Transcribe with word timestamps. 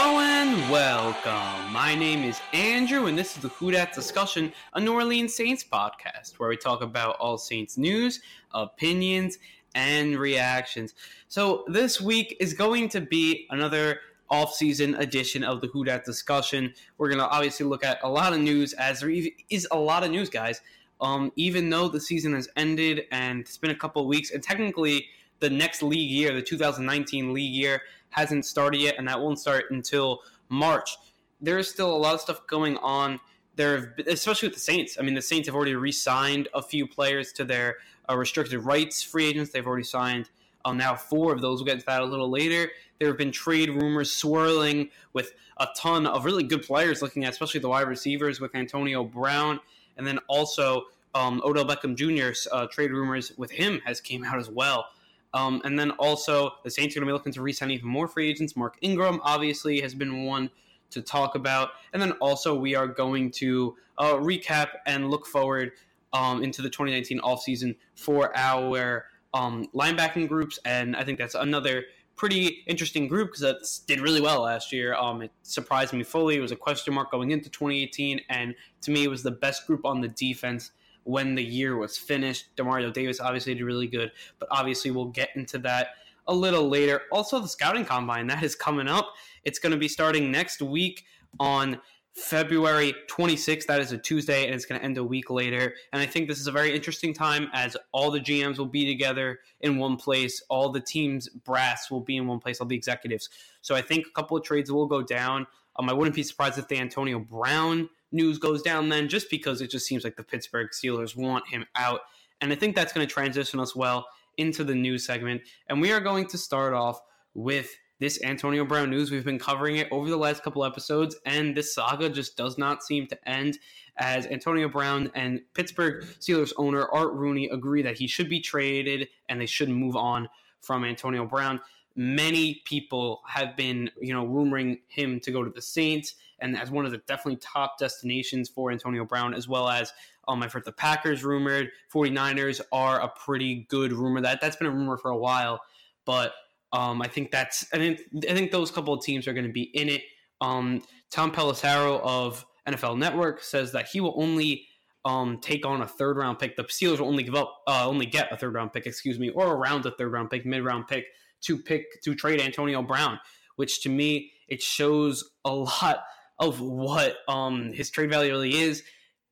Hello 0.00 0.20
and 0.20 0.70
welcome. 0.70 1.72
My 1.72 1.92
name 1.92 2.22
is 2.22 2.40
Andrew, 2.52 3.06
and 3.06 3.18
this 3.18 3.34
is 3.34 3.42
the 3.42 3.48
Who 3.48 3.72
Dat 3.72 3.92
Discussion, 3.92 4.52
a 4.74 4.80
New 4.80 4.92
Orleans 4.92 5.34
Saints 5.34 5.64
podcast 5.64 6.38
where 6.38 6.48
we 6.48 6.56
talk 6.56 6.82
about 6.82 7.16
all 7.18 7.36
Saints 7.36 7.76
news, 7.76 8.20
opinions, 8.54 9.38
and 9.74 10.16
reactions. 10.16 10.94
So 11.26 11.64
this 11.66 12.00
week 12.00 12.36
is 12.38 12.54
going 12.54 12.90
to 12.90 13.00
be 13.00 13.48
another 13.50 13.98
off-season 14.30 14.94
edition 14.94 15.42
of 15.42 15.60
the 15.60 15.66
Who 15.66 15.82
Dat 15.82 16.04
Discussion. 16.04 16.74
We're 16.96 17.08
going 17.08 17.18
to 17.18 17.28
obviously 17.28 17.66
look 17.66 17.84
at 17.84 17.98
a 18.04 18.08
lot 18.08 18.32
of 18.32 18.38
news, 18.38 18.74
as 18.74 19.00
there 19.00 19.10
is 19.50 19.66
a 19.72 19.76
lot 19.76 20.04
of 20.04 20.12
news, 20.12 20.30
guys. 20.30 20.60
Um, 21.00 21.32
even 21.34 21.70
though 21.70 21.88
the 21.88 22.00
season 22.00 22.34
has 22.34 22.48
ended 22.56 23.06
and 23.10 23.40
it's 23.40 23.58
been 23.58 23.72
a 23.72 23.76
couple 23.76 24.06
weeks, 24.06 24.30
and 24.30 24.44
technically 24.44 25.08
the 25.40 25.50
next 25.50 25.82
league 25.82 26.10
year, 26.10 26.34
the 26.34 26.42
2019 26.42 27.32
league 27.32 27.52
year, 27.52 27.82
hasn't 28.10 28.44
started 28.46 28.80
yet, 28.80 28.94
and 28.98 29.06
that 29.08 29.20
won't 29.20 29.38
start 29.38 29.66
until 29.70 30.20
March. 30.48 30.96
There 31.40 31.58
is 31.58 31.68
still 31.68 31.94
a 31.94 31.96
lot 31.96 32.14
of 32.14 32.20
stuff 32.20 32.46
going 32.46 32.76
on 32.78 33.20
there, 33.56 33.94
especially 34.06 34.48
with 34.48 34.54
the 34.54 34.60
Saints. 34.60 34.96
I 34.98 35.02
mean, 35.02 35.14
the 35.14 35.22
Saints 35.22 35.48
have 35.48 35.54
already 35.54 35.74
re-signed 35.74 36.48
a 36.54 36.62
few 36.62 36.86
players 36.86 37.32
to 37.34 37.44
their 37.44 37.76
uh, 38.08 38.16
restricted 38.16 38.60
rights 38.60 39.02
free 39.02 39.26
agents. 39.26 39.50
They've 39.50 39.66
already 39.66 39.84
signed 39.84 40.30
um, 40.64 40.76
now 40.76 40.94
four 40.94 41.32
of 41.32 41.40
those. 41.40 41.58
We'll 41.58 41.66
get 41.66 41.74
into 41.74 41.86
that 41.86 42.00
a 42.00 42.04
little 42.04 42.30
later. 42.30 42.70
There 42.98 43.08
have 43.08 43.18
been 43.18 43.32
trade 43.32 43.70
rumors 43.70 44.10
swirling 44.10 44.90
with 45.12 45.32
a 45.58 45.68
ton 45.76 46.06
of 46.06 46.24
really 46.24 46.42
good 46.42 46.62
players 46.62 47.02
looking 47.02 47.24
at, 47.24 47.32
especially 47.32 47.60
the 47.60 47.68
wide 47.68 47.88
receivers 47.88 48.40
with 48.40 48.54
Antonio 48.54 49.04
Brown, 49.04 49.60
and 49.96 50.06
then 50.06 50.18
also 50.28 50.86
um, 51.14 51.40
Odell 51.44 51.64
Beckham 51.64 51.96
Jr.'s 51.96 52.46
uh, 52.52 52.66
trade 52.66 52.90
rumors 52.90 53.32
with 53.36 53.50
him 53.50 53.80
has 53.84 54.00
came 54.00 54.24
out 54.24 54.38
as 54.38 54.48
well. 54.48 54.88
Um, 55.34 55.60
and 55.64 55.78
then 55.78 55.90
also, 55.92 56.52
the 56.64 56.70
Saints 56.70 56.96
are 56.96 57.00
going 57.00 57.06
to 57.06 57.10
be 57.10 57.12
looking 57.12 57.32
to 57.32 57.42
re-sign 57.42 57.70
even 57.70 57.88
more 57.88 58.08
free 58.08 58.28
agents. 58.28 58.56
Mark 58.56 58.76
Ingram 58.80 59.20
obviously 59.22 59.80
has 59.80 59.94
been 59.94 60.24
one 60.24 60.50
to 60.90 61.02
talk 61.02 61.34
about, 61.34 61.70
and 61.92 62.00
then 62.00 62.12
also 62.12 62.54
we 62.54 62.74
are 62.74 62.86
going 62.86 63.30
to 63.30 63.76
uh, 63.98 64.14
recap 64.14 64.68
and 64.86 65.10
look 65.10 65.26
forward 65.26 65.72
um, 66.14 66.42
into 66.42 66.62
the 66.62 66.70
2019 66.70 67.20
offseason 67.20 67.76
for 67.94 68.34
our 68.36 69.06
um, 69.34 69.66
linebacking 69.74 70.28
groups, 70.28 70.58
and 70.64 70.96
I 70.96 71.04
think 71.04 71.18
that's 71.18 71.34
another 71.34 71.84
pretty 72.16 72.64
interesting 72.66 73.06
group 73.06 73.28
because 73.28 73.40
that 73.42 73.86
did 73.86 74.00
really 74.00 74.20
well 74.20 74.42
last 74.42 74.72
year. 74.72 74.94
Um, 74.94 75.22
it 75.22 75.30
surprised 75.42 75.92
me 75.92 76.02
fully. 76.02 76.36
It 76.36 76.40
was 76.40 76.52
a 76.52 76.56
question 76.56 76.94
mark 76.94 77.10
going 77.10 77.30
into 77.30 77.50
2018, 77.50 78.22
and 78.28 78.54
to 78.82 78.90
me, 78.90 79.04
it 79.04 79.08
was 79.08 79.22
the 79.22 79.30
best 79.30 79.66
group 79.66 79.84
on 79.84 80.00
the 80.00 80.08
defense 80.08 80.72
when 81.08 81.34
the 81.34 81.42
year 81.42 81.74
was 81.74 81.96
finished. 81.96 82.54
Demario 82.54 82.92
Davis 82.92 83.18
obviously 83.18 83.54
did 83.54 83.64
really 83.64 83.86
good, 83.86 84.12
but 84.38 84.46
obviously 84.50 84.90
we'll 84.90 85.06
get 85.06 85.30
into 85.36 85.56
that 85.56 85.88
a 86.26 86.34
little 86.34 86.68
later. 86.68 87.00
Also, 87.10 87.40
the 87.40 87.48
scouting 87.48 87.86
combine 87.86 88.26
that 88.26 88.42
is 88.42 88.54
coming 88.54 88.86
up. 88.86 89.14
It's 89.42 89.58
going 89.58 89.72
to 89.72 89.78
be 89.78 89.88
starting 89.88 90.30
next 90.30 90.60
week 90.60 91.06
on 91.40 91.80
February 92.12 92.94
26th. 93.10 93.64
That 93.64 93.80
is 93.80 93.92
a 93.92 93.96
Tuesday, 93.96 94.44
and 94.44 94.54
it's 94.54 94.66
going 94.66 94.78
to 94.78 94.84
end 94.84 94.98
a 94.98 95.04
week 95.04 95.30
later. 95.30 95.72
And 95.94 96.02
I 96.02 96.04
think 96.04 96.28
this 96.28 96.40
is 96.40 96.46
a 96.46 96.52
very 96.52 96.74
interesting 96.74 97.14
time 97.14 97.48
as 97.54 97.74
all 97.92 98.10
the 98.10 98.20
GMs 98.20 98.58
will 98.58 98.66
be 98.66 98.84
together 98.84 99.38
in 99.62 99.78
one 99.78 99.96
place. 99.96 100.42
All 100.50 100.68
the 100.68 100.80
teams' 100.80 101.26
brass 101.30 101.90
will 101.90 102.02
be 102.02 102.18
in 102.18 102.26
one 102.26 102.38
place, 102.38 102.60
all 102.60 102.66
the 102.66 102.76
executives. 102.76 103.30
So 103.62 103.74
I 103.74 103.80
think 103.80 104.06
a 104.06 104.10
couple 104.10 104.36
of 104.36 104.44
trades 104.44 104.70
will 104.70 104.86
go 104.86 105.00
down. 105.00 105.46
Um, 105.76 105.88
I 105.88 105.94
wouldn't 105.94 106.16
be 106.16 106.22
surprised 106.22 106.58
if 106.58 106.68
the 106.68 106.78
Antonio 106.78 107.18
Brown 107.18 107.88
news 108.12 108.38
goes 108.38 108.62
down 108.62 108.88
then, 108.88 109.08
just 109.08 109.30
because 109.30 109.60
it 109.60 109.70
just 109.70 109.86
seems 109.86 110.04
like 110.04 110.16
the 110.16 110.22
Pittsburgh 110.22 110.68
Steelers 110.72 111.16
want 111.16 111.48
him 111.48 111.66
out. 111.74 112.00
And 112.40 112.52
I 112.52 112.56
think 112.56 112.76
that's 112.76 112.92
going 112.92 113.06
to 113.06 113.12
transition 113.12 113.60
us 113.60 113.74
well 113.74 114.06
into 114.36 114.64
the 114.64 114.74
news 114.74 115.04
segment. 115.04 115.42
And 115.68 115.80
we 115.80 115.92
are 115.92 116.00
going 116.00 116.26
to 116.28 116.38
start 116.38 116.72
off 116.72 117.00
with 117.34 117.74
this 118.00 118.22
Antonio 118.22 118.64
Brown 118.64 118.90
news. 118.90 119.10
We've 119.10 119.24
been 119.24 119.38
covering 119.38 119.76
it 119.76 119.88
over 119.90 120.08
the 120.08 120.16
last 120.16 120.42
couple 120.42 120.64
episodes, 120.64 121.16
and 121.26 121.56
this 121.56 121.74
saga 121.74 122.08
just 122.08 122.36
does 122.36 122.56
not 122.56 122.82
seem 122.82 123.06
to 123.08 123.28
end 123.28 123.58
as 123.96 124.26
Antonio 124.26 124.68
Brown 124.68 125.10
and 125.14 125.40
Pittsburgh 125.54 126.04
Steelers 126.20 126.52
owner 126.56 126.86
Art 126.86 127.12
Rooney 127.12 127.48
agree 127.48 127.82
that 127.82 127.98
he 127.98 128.06
should 128.06 128.28
be 128.28 128.40
traded 128.40 129.08
and 129.28 129.40
they 129.40 129.46
should 129.46 129.68
move 129.68 129.96
on 129.96 130.28
from 130.60 130.84
Antonio 130.84 131.26
Brown 131.26 131.60
many 131.98 132.62
people 132.64 133.22
have 133.26 133.56
been, 133.56 133.90
you 134.00 134.14
know, 134.14 134.24
rumoring 134.24 134.78
him 134.86 135.18
to 135.18 135.32
go 135.32 135.42
to 135.42 135.50
the 135.50 135.60
Saints 135.60 136.14
and 136.38 136.56
as 136.56 136.70
one 136.70 136.86
of 136.86 136.92
the 136.92 136.98
definitely 137.08 137.40
top 137.42 137.76
destinations 137.76 138.48
for 138.48 138.70
Antonio 138.70 139.04
Brown, 139.04 139.34
as 139.34 139.48
well 139.48 139.68
as 139.68 139.92
um, 140.28 140.40
I've 140.40 140.52
heard 140.52 140.64
the 140.64 140.70
Packers 140.70 141.24
rumored. 141.24 141.70
49ers 141.92 142.60
are 142.70 143.00
a 143.00 143.08
pretty 143.08 143.66
good 143.68 143.92
rumor. 143.92 144.20
That 144.20 144.40
that's 144.40 144.54
been 144.54 144.68
a 144.68 144.70
rumor 144.70 144.96
for 144.96 145.10
a 145.10 145.16
while, 145.16 145.60
but 146.04 146.34
um, 146.72 147.02
I 147.02 147.08
think 147.08 147.32
that's 147.32 147.66
I 147.72 147.78
think 147.78 148.00
I 148.30 148.32
think 148.32 148.52
those 148.52 148.70
couple 148.70 148.94
of 148.94 149.02
teams 149.04 149.26
are 149.26 149.32
going 149.32 149.46
to 149.46 149.52
be 149.52 149.62
in 149.62 149.88
it. 149.88 150.02
Um, 150.40 150.82
Tom 151.10 151.32
Pelissero 151.32 152.00
of 152.02 152.46
NFL 152.68 152.96
Network 152.96 153.42
says 153.42 153.72
that 153.72 153.88
he 153.88 154.00
will 154.00 154.14
only 154.16 154.68
um, 155.04 155.40
take 155.40 155.66
on 155.66 155.82
a 155.82 155.88
third 155.88 156.16
round 156.16 156.38
pick. 156.38 156.54
The 156.54 156.62
Steelers 156.62 157.00
will 157.00 157.08
only 157.08 157.24
give 157.24 157.34
up, 157.34 157.62
uh, 157.66 157.88
only 157.88 158.06
get 158.06 158.30
a 158.30 158.36
third 158.36 158.54
round 158.54 158.72
pick, 158.72 158.86
excuse 158.86 159.18
me, 159.18 159.30
or 159.30 159.56
around 159.56 159.84
a 159.86 159.90
third 159.90 160.12
round 160.12 160.30
pick, 160.30 160.46
mid 160.46 160.62
round 160.62 160.86
pick 160.86 161.06
to 161.42 161.58
pick 161.58 162.02
to 162.02 162.14
trade 162.14 162.40
Antonio 162.40 162.82
Brown, 162.82 163.18
which 163.56 163.82
to 163.82 163.88
me 163.88 164.32
it 164.48 164.62
shows 164.62 165.30
a 165.44 165.52
lot 165.52 166.04
of 166.38 166.60
what 166.60 167.16
um, 167.28 167.72
his 167.72 167.90
trade 167.90 168.10
value 168.10 168.30
really 168.30 168.56
is. 168.56 168.82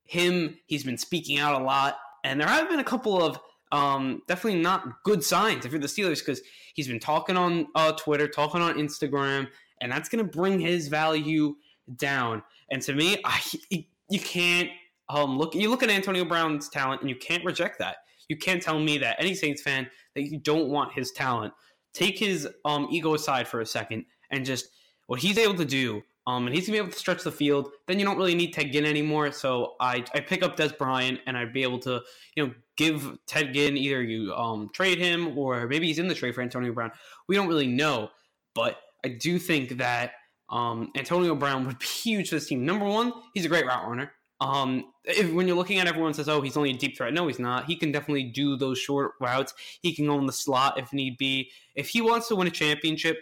Him, 0.05 0.59
he's 0.67 0.84
been 0.84 0.99
speaking 0.99 1.39
out 1.39 1.61
a 1.61 1.65
lot, 1.65 1.99
and 2.25 2.41
there 2.41 2.49
have 2.49 2.69
been 2.69 2.81
a 2.81 2.84
couple 2.84 3.22
of 3.22 3.39
um, 3.72 4.22
definitely 4.28 4.61
not 4.61 5.03
good 5.03 5.22
signs 5.22 5.65
if 5.65 5.72
you're 5.72 5.81
the 5.81 5.87
Steelers 5.87 6.21
because 6.25 6.41
he's 6.75 6.89
been 6.89 7.00
talking 7.00 7.37
on 7.37 7.67
uh, 7.75 7.93
Twitter, 7.93 8.28
talking 8.28 8.61
on 8.61 8.75
Instagram, 8.75 9.49
and 9.81 9.91
that's 9.91 10.09
going 10.09 10.25
to 10.25 10.31
bring 10.31 10.61
his 10.61 10.88
value 10.88 11.56
down. 11.97 12.43
And 12.71 12.83
to 12.83 12.94
me, 12.94 13.19
I, 13.25 13.41
you 14.09 14.21
can't 14.21 14.71
um, 15.09 15.38
look. 15.38 15.55
You 15.55 15.71
look 15.71 15.83
at 15.83 15.91
Antonio 15.91 16.25
Brown's 16.25 16.69
talent, 16.69 17.00
and 17.00 17.11
you 17.11 17.17
can't 17.17 17.44
reject 17.44 17.78
that. 17.78 17.97
You 18.28 18.37
can't 18.37 18.62
tell 18.62 18.78
me 18.78 18.99
that 18.99 19.17
any 19.19 19.34
Saints 19.34 19.62
fan 19.62 19.88
that 20.15 20.23
you 20.23 20.38
don't 20.38 20.69
want 20.69 20.93
his 20.93 21.12
talent 21.12 21.55
take 21.97 22.19
his 22.19 22.49
um, 22.65 22.89
ego 22.91 23.15
aside 23.15 23.49
for 23.49 23.61
a 23.61 23.67
second 23.67 24.05
and 24.31 24.45
just 24.45 24.69
what 25.07 25.21
he's 25.21 25.39
able 25.39 25.55
to 25.55 25.65
do. 25.65 26.03
Um, 26.29 26.47
and 26.47 26.55
he's 26.55 26.67
gonna 26.67 26.75
be 26.75 26.79
able 26.79 26.93
to 26.93 26.99
stretch 26.99 27.23
the 27.23 27.31
field. 27.31 27.71
Then 27.87 28.01
you 28.01 28.05
don't 28.05 28.17
really 28.17 28.34
need 28.34 28.53
Ted 28.53 28.73
Ginn 28.73 28.84
anymore. 28.84 29.31
So 29.31 29.75
I, 29.79 30.05
I 30.12 30.21
pick 30.21 30.43
up 30.43 30.56
Dez 30.56 30.77
Bryant 30.77 31.21
and 31.27 31.37
I'd 31.37 31.53
be 31.53 31.62
able 31.62 31.79
to 31.81 32.03
you 32.35 32.47
know 32.47 32.55
give 32.77 33.17
Ted 33.27 33.55
Ginn 33.55 33.77
either 33.77 34.03
you 34.03 34.35
um, 34.35 34.69
trade 34.73 34.99
him 34.99 35.39
or 35.39 35.67
maybe 35.69 35.87
he's 35.87 36.01
in 36.01 36.09
the 36.09 36.15
trade 36.15 36.35
for 36.35 36.43
Antonio 36.43 36.73
Brown. 36.73 36.91
We 37.29 37.37
don't 37.37 37.47
really 37.47 37.69
know, 37.69 38.11
but 38.55 38.81
I 39.05 39.09
do 39.09 39.39
think 39.39 39.79
that 39.79 40.12
um, 40.49 40.91
Antonio 40.97 41.35
Brown 41.37 41.67
would 41.67 41.79
be 41.79 41.87
huge 42.03 42.31
for 42.31 42.37
this 42.37 42.49
team. 42.49 42.67
Number 42.67 42.85
one, 42.85 43.12
he's 43.35 43.45
a 43.45 43.49
great 43.49 43.67
route 43.67 43.89
runner. 43.89 44.12
Um, 44.41 44.93
if, 45.05 45.33
when 45.33 45.47
you're 45.47 45.57
looking 45.57 45.79
at 45.79 45.87
everyone 45.87 46.15
says, 46.15 46.29
"Oh, 46.29 46.41
he's 46.43 46.57
only 46.57 46.71
a 46.71 46.77
deep 46.77 46.97
threat," 46.97 47.15
no, 47.15 47.27
he's 47.27 47.39
not. 47.39 47.65
He 47.65 47.77
can 47.77 47.91
definitely 47.91 48.25
do 48.25 48.57
those 48.57 48.79
short 48.79 49.13
routes. 49.21 49.55
He 49.81 49.95
can 49.95 50.07
go 50.07 50.19
in 50.19 50.27
the 50.27 50.33
slot 50.33 50.79
if 50.79 50.93
need 50.93 51.17
be. 51.17 51.51
If 51.75 51.89
he 51.89 52.01
wants 52.01 52.29
to 52.29 52.37
win 52.37 52.47
a 52.47 52.51
championship, 52.51 53.19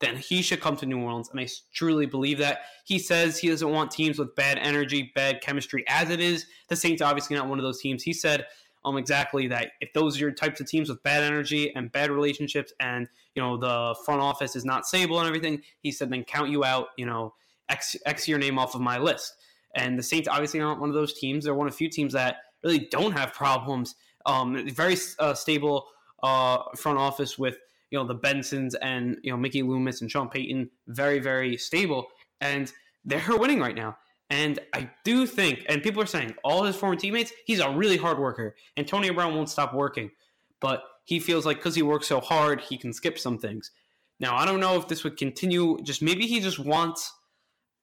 then 0.00 0.16
he 0.16 0.42
should 0.42 0.60
come 0.60 0.76
to 0.76 0.86
New 0.86 1.00
Orleans, 1.00 1.30
and 1.30 1.40
I 1.40 1.48
truly 1.72 2.06
believe 2.06 2.38
that. 2.38 2.60
He 2.84 2.98
says 2.98 3.38
he 3.38 3.48
doesn't 3.48 3.70
want 3.70 3.90
teams 3.90 4.18
with 4.18 4.34
bad 4.34 4.58
energy, 4.58 5.12
bad 5.14 5.40
chemistry. 5.40 5.84
As 5.88 6.10
it 6.10 6.20
is, 6.20 6.46
the 6.68 6.76
Saints 6.76 7.00
obviously 7.00 7.36
not 7.36 7.48
one 7.48 7.58
of 7.58 7.62
those 7.62 7.80
teams. 7.80 8.02
He 8.02 8.12
said 8.12 8.46
um 8.84 8.96
exactly 8.96 9.46
that 9.46 9.72
if 9.82 9.92
those 9.92 10.16
are 10.16 10.20
your 10.20 10.30
types 10.30 10.58
of 10.58 10.66
teams 10.66 10.88
with 10.88 11.02
bad 11.02 11.22
energy 11.22 11.74
and 11.74 11.92
bad 11.92 12.10
relationships, 12.10 12.72
and 12.80 13.08
you 13.34 13.42
know 13.42 13.56
the 13.56 13.94
front 14.04 14.20
office 14.20 14.56
is 14.56 14.64
not 14.64 14.86
stable 14.86 15.18
and 15.18 15.26
everything, 15.26 15.62
he 15.82 15.90
said 15.90 16.10
then 16.10 16.24
count 16.24 16.50
you 16.50 16.64
out. 16.64 16.88
You 16.98 17.06
know, 17.06 17.34
x 17.70 17.96
x 18.04 18.28
your 18.28 18.38
name 18.38 18.58
off 18.58 18.74
of 18.74 18.82
my 18.82 18.98
list. 18.98 19.34
And 19.76 19.98
the 19.98 20.02
Saints 20.02 20.28
obviously 20.28 20.60
aren't 20.60 20.80
one 20.80 20.88
of 20.88 20.94
those 20.94 21.12
teams. 21.14 21.44
They're 21.44 21.54
one 21.54 21.66
of 21.66 21.74
a 21.74 21.76
few 21.76 21.88
teams 21.88 22.12
that 22.12 22.36
really 22.64 22.88
don't 22.90 23.12
have 23.12 23.32
problems. 23.32 23.94
Um, 24.26 24.68
very 24.70 24.96
uh, 25.18 25.34
stable 25.34 25.86
uh, 26.22 26.58
front 26.76 26.98
office 26.98 27.38
with 27.38 27.56
you 27.90 27.98
know 27.98 28.06
the 28.06 28.14
Bensons 28.14 28.74
and 28.82 29.16
you 29.22 29.30
know 29.30 29.36
Mickey 29.36 29.62
Loomis 29.62 30.00
and 30.00 30.10
Sean 30.10 30.28
Payton. 30.28 30.70
Very 30.88 31.18
very 31.18 31.56
stable, 31.56 32.06
and 32.40 32.72
they're 33.04 33.22
winning 33.28 33.60
right 33.60 33.74
now. 33.74 33.96
And 34.28 34.60
I 34.72 34.88
do 35.04 35.26
think, 35.26 35.64
and 35.68 35.82
people 35.82 36.00
are 36.00 36.06
saying 36.06 36.36
all 36.44 36.62
his 36.62 36.76
former 36.76 36.94
teammates, 36.94 37.32
he's 37.46 37.58
a 37.58 37.68
really 37.68 37.96
hard 37.96 38.20
worker. 38.20 38.54
Antonio 38.76 39.12
Brown 39.12 39.34
won't 39.34 39.48
stop 39.48 39.74
working, 39.74 40.12
but 40.60 40.84
he 41.04 41.18
feels 41.18 41.44
like 41.44 41.56
because 41.56 41.74
he 41.74 41.82
works 41.82 42.06
so 42.06 42.20
hard, 42.20 42.60
he 42.60 42.78
can 42.78 42.92
skip 42.92 43.18
some 43.18 43.38
things. 43.38 43.72
Now 44.20 44.36
I 44.36 44.44
don't 44.44 44.60
know 44.60 44.76
if 44.76 44.86
this 44.86 45.02
would 45.02 45.16
continue. 45.16 45.78
Just 45.82 46.02
maybe 46.02 46.26
he 46.26 46.40
just 46.40 46.58
wants 46.58 47.12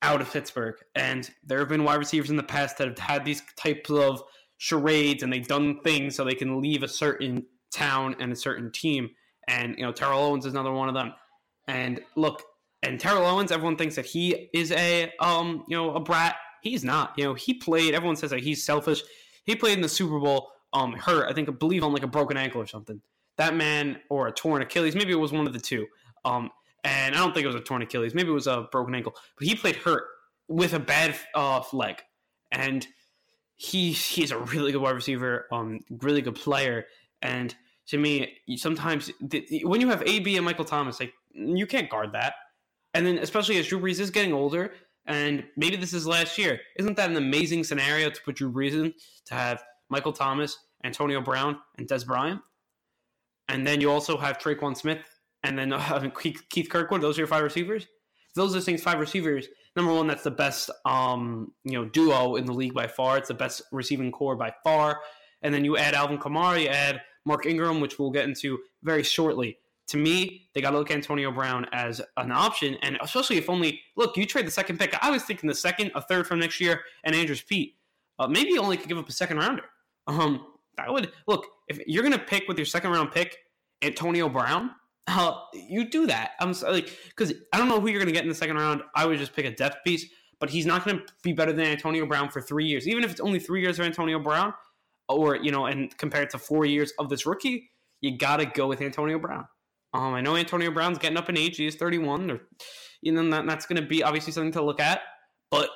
out 0.02 0.22
of 0.22 0.32
Pittsburgh. 0.32 0.76
And 0.96 1.30
there 1.44 1.60
have 1.60 1.70
been 1.70 1.84
wide 1.84 1.96
receivers 1.96 2.30
in 2.30 2.36
the 2.36 2.44
past 2.44 2.78
that 2.78 2.88
have 2.88 3.00
had 3.00 3.26
these 3.26 3.42
types 3.56 3.90
of 3.90 4.24
charades 4.58 5.24
and 5.24 5.32
they've 5.32 5.48
done 5.48 5.80
things 5.82 6.16
so 6.16 6.24
they 6.24 6.34
can 6.34 6.62
leave 6.62 6.84
a 6.84 6.88
certain 6.88 7.46
town 7.72 8.16
and 8.20 8.32
a 8.32 8.36
certain 8.36 8.72
team. 8.72 9.10
And, 9.48 9.76
you 9.78 9.84
know, 9.84 9.92
Terrell 9.92 10.20
Owens 10.20 10.46
is 10.46 10.54
another 10.54 10.72
one 10.72 10.90
of 10.90 10.96
them. 10.96 11.14
And 11.68 12.02
look, 12.16 12.44
and 12.84 13.00
Terrell 13.00 13.26
Owens, 13.26 13.52
everyone 13.52 13.76
thinks 13.76 13.96
that 13.96 14.06
he 14.06 14.50
is 14.54 14.72
a, 14.72 15.12
um, 15.20 15.64
you 15.68 15.76
know, 15.76 15.94
a 15.96 16.00
brat. 16.00 16.36
He's 16.62 16.84
not. 16.84 17.14
You 17.18 17.26
know, 17.26 17.34
he 17.34 17.54
played, 17.54 17.94
everyone 17.94 18.16
says 18.16 18.32
that 18.32 18.42
he's 18.42 18.64
selfish. 18.64 19.04
He 19.46 19.56
played 19.56 19.74
in 19.74 19.82
the 19.82 19.90
Super 19.90 20.20
Bowl, 20.20 20.52
um, 20.74 20.94
hurt, 20.94 21.30
I 21.30 21.34
think, 21.34 21.50
I 21.50 21.54
believe 21.54 21.84
on 21.84 21.94
like 21.94 22.04
a 22.04 22.08
broken 22.08 22.38
ankle 22.38 22.62
or 22.62 22.68
something. 22.68 23.02
That 23.38 23.56
man, 23.56 24.00
or 24.10 24.28
a 24.28 24.32
torn 24.32 24.62
Achilles, 24.62 24.96
maybe 24.96 25.12
it 25.12 25.20
was 25.20 25.32
one 25.32 25.48
of 25.48 25.54
the 25.54 25.60
two. 25.60 25.88
Um, 26.26 26.50
and 26.84 27.16
I 27.16 27.18
don't 27.20 27.34
think 27.34 27.44
it 27.44 27.48
was 27.48 27.56
a 27.56 27.62
torn 27.62 27.82
Achilles. 27.82 28.14
Maybe 28.14 28.30
it 28.30 28.34
was 28.34 28.48
a 28.48 28.68
broken 28.72 28.96
ankle, 28.96 29.16
but 29.38 29.48
he 29.48 29.56
played 29.56 29.76
hurt 29.78 30.04
with 30.48 30.74
a 30.74 30.80
bad 30.80 31.16
uh, 31.36 31.62
leg, 31.74 32.02
and 32.52 32.88
he 33.56 33.92
he's 33.92 34.32
a 34.32 34.38
really 34.38 34.72
good 34.72 34.82
wide 34.82 34.92
receiver, 34.96 35.48
um, 35.52 35.80
really 36.02 36.22
good 36.22 36.36
player, 36.36 36.86
and 37.22 37.56
to 37.88 37.98
me, 37.98 38.38
sometimes 38.58 39.12
when 39.64 39.82
you 39.82 39.88
have 39.88 40.04
AB 40.06 40.36
and 40.36 40.46
Michael 40.46 40.66
Thomas, 40.66 41.00
like 41.00 41.14
you 41.34 41.66
can't 41.66 41.90
guard 41.90 42.12
that, 42.14 42.34
and 42.94 43.06
then 43.06 43.18
especially 43.20 43.58
as 43.58 43.68
Drew 43.68 43.80
Brees 43.80 44.00
is 44.00 44.12
getting 44.12 44.34
older, 44.34 44.74
and 45.06 45.44
maybe 45.56 45.78
this 45.78 45.94
is 45.94 46.06
last 46.06 46.38
year, 46.38 46.60
isn't 46.78 46.98
that 46.98 47.10
an 47.10 47.16
amazing 47.16 47.64
scenario 47.64 48.10
to 48.10 48.22
put 48.22 48.36
Drew 48.36 48.52
Brees 48.52 48.74
in 48.74 48.94
to 49.26 49.34
have 49.34 49.64
Michael 49.90 50.14
Thomas, 50.14 50.58
Antonio 50.84 51.22
Brown, 51.22 51.58
and 51.78 51.88
Dez 51.88 52.06
Bryant, 52.06 52.42
and 53.48 53.66
then 53.66 53.80
you 53.80 53.90
also 53.90 54.18
have 54.18 54.38
Tre'Quan 54.38 54.76
Smith, 54.76 55.00
and 55.44 55.58
then 55.58 55.74
uh, 55.74 56.10
Keith 56.50 56.70
Kirkwood. 56.70 57.02
Those 57.02 57.18
are 57.18 57.22
your 57.22 57.28
five 57.28 57.44
receivers. 57.44 57.88
Those 58.36 58.56
are 58.56 58.62
things 58.62 58.84
five 58.84 59.00
receivers 59.00 59.48
number 59.78 59.94
one, 59.94 60.08
that's 60.08 60.24
the 60.24 60.32
best 60.32 60.70
um, 60.84 61.54
you 61.64 61.74
know 61.74 61.86
duo 61.86 62.36
in 62.36 62.46
the 62.46 62.52
league 62.52 62.74
by 62.74 62.88
far. 62.88 63.18
It's 63.18 63.30
the 63.30 63.34
best 63.34 63.62
receiving 63.72 64.12
corps 64.12 64.36
by 64.36 64.54
far. 64.64 65.00
And 65.44 65.54
then 65.54 65.64
you 65.64 65.78
add 65.78 65.94
Alvin 65.94 66.18
Kamara, 66.18 66.62
you 66.62 66.68
add 66.68 67.00
Mark 67.24 67.46
Ingram, 67.46 67.80
which 67.80 68.00
we'll 68.00 68.10
get 68.10 68.28
into 68.28 68.58
very 68.84 69.04
shortly. 69.04 69.60
To 69.90 69.98
me, 69.98 70.50
they 70.54 70.60
got 70.60 70.72
to 70.72 70.80
look 70.80 70.92
Antonio 70.92 71.32
Brown 71.32 71.66
as 71.72 72.02
an 72.18 72.32
option, 72.32 72.76
and 72.82 72.98
especially 73.02 73.38
if 73.38 73.50
only 73.50 73.80
look, 73.96 74.18
you 74.18 74.26
trade 74.26 74.46
the 74.46 74.52
second 74.52 74.80
pick. 74.80 74.98
I 75.02 75.12
was 75.12 75.24
thinking 75.24 75.48
the 75.48 75.56
second, 75.56 75.92
a 75.96 76.02
third 76.02 76.28
from 76.28 76.40
next 76.40 76.60
year, 76.60 76.82
and 77.06 77.16
Andrus 77.16 77.42
Peat. 77.42 77.76
Uh, 78.20 78.28
maybe 78.28 78.50
you 78.50 78.62
only 78.62 78.76
could 78.76 78.90
give 78.90 78.98
up 78.98 79.08
a 79.08 79.14
second 79.14 79.38
rounder. 79.38 79.64
Um, 80.08 80.48
I 80.78 80.90
would 80.90 81.12
look 81.28 81.46
if 81.68 81.80
you're 81.86 82.04
going 82.04 82.18
to 82.18 82.20
pick 82.20 82.48
with 82.48 82.58
your 82.58 82.66
second 82.66 82.92
round 82.92 83.12
pick 83.12 83.38
Antonio 83.82 84.28
Brown 84.28 84.72
uh, 85.08 85.40
you 85.54 85.90
do 85.90 86.08
that. 86.08 86.32
I'm 86.40 86.54
sorry, 86.54 86.74
like 86.74 86.98
because 87.08 87.34
I 87.54 87.58
don't 87.58 87.70
know 87.70 87.80
who 87.80 87.88
you're 87.88 88.00
going 88.00 88.08
to 88.08 88.14
get 88.14 88.24
in 88.24 88.30
the 88.30 88.36
second 88.36 88.58
round. 88.58 88.82
I 88.96 89.06
would 89.06 89.18
just 89.18 89.34
pick 89.34 89.46
a 89.46 89.52
depth 89.52 89.84
piece, 89.86 90.06
but 90.40 90.50
he's 90.50 90.66
not 90.66 90.84
going 90.86 91.00
to 91.00 91.06
be 91.24 91.34
better 91.34 91.54
than 91.54 91.66
Antonio 91.66 92.06
Brown 92.06 92.30
for 92.30 92.42
three 92.42 92.66
years, 92.66 92.88
even 92.88 93.04
if 93.04 93.12
it's 93.12 93.22
only 93.22 93.40
three 93.40 93.62
years 93.62 93.80
of 93.80 93.86
Antonio 93.86 94.20
Brown, 94.20 94.54
or 95.08 95.38
you 95.38 95.52
know, 95.52 95.66
and 95.66 95.98
compared 95.98 96.30
to 96.32 96.38
four 96.38 96.66
years 96.66 96.92
of 97.00 97.10
this 97.10 97.26
rookie, 97.26 97.72
you 98.02 98.18
got 98.18 98.38
to 98.38 98.46
go 98.46 98.68
with 98.68 98.82
Antonio 98.82 99.18
Brown. 99.20 99.48
Um, 99.94 100.14
I 100.14 100.22
know 100.22 100.36
Antonio 100.36 100.72
Brown's 100.72 100.98
getting 100.98 101.18
up 101.18 101.30
in 101.30 101.38
age; 101.38 101.58
he's 101.58 101.76
31, 101.76 102.30
or 102.30 102.42
you 103.02 103.12
know, 103.14 103.30
that, 103.30 103.46
that's 103.46 103.66
going 103.66 103.82
to 103.82 103.88
be 103.88 104.04
obviously 104.04 104.34
something 104.34 104.52
to 104.54 104.64
look 104.64 104.80
at, 104.80 105.02
but 105.50 105.70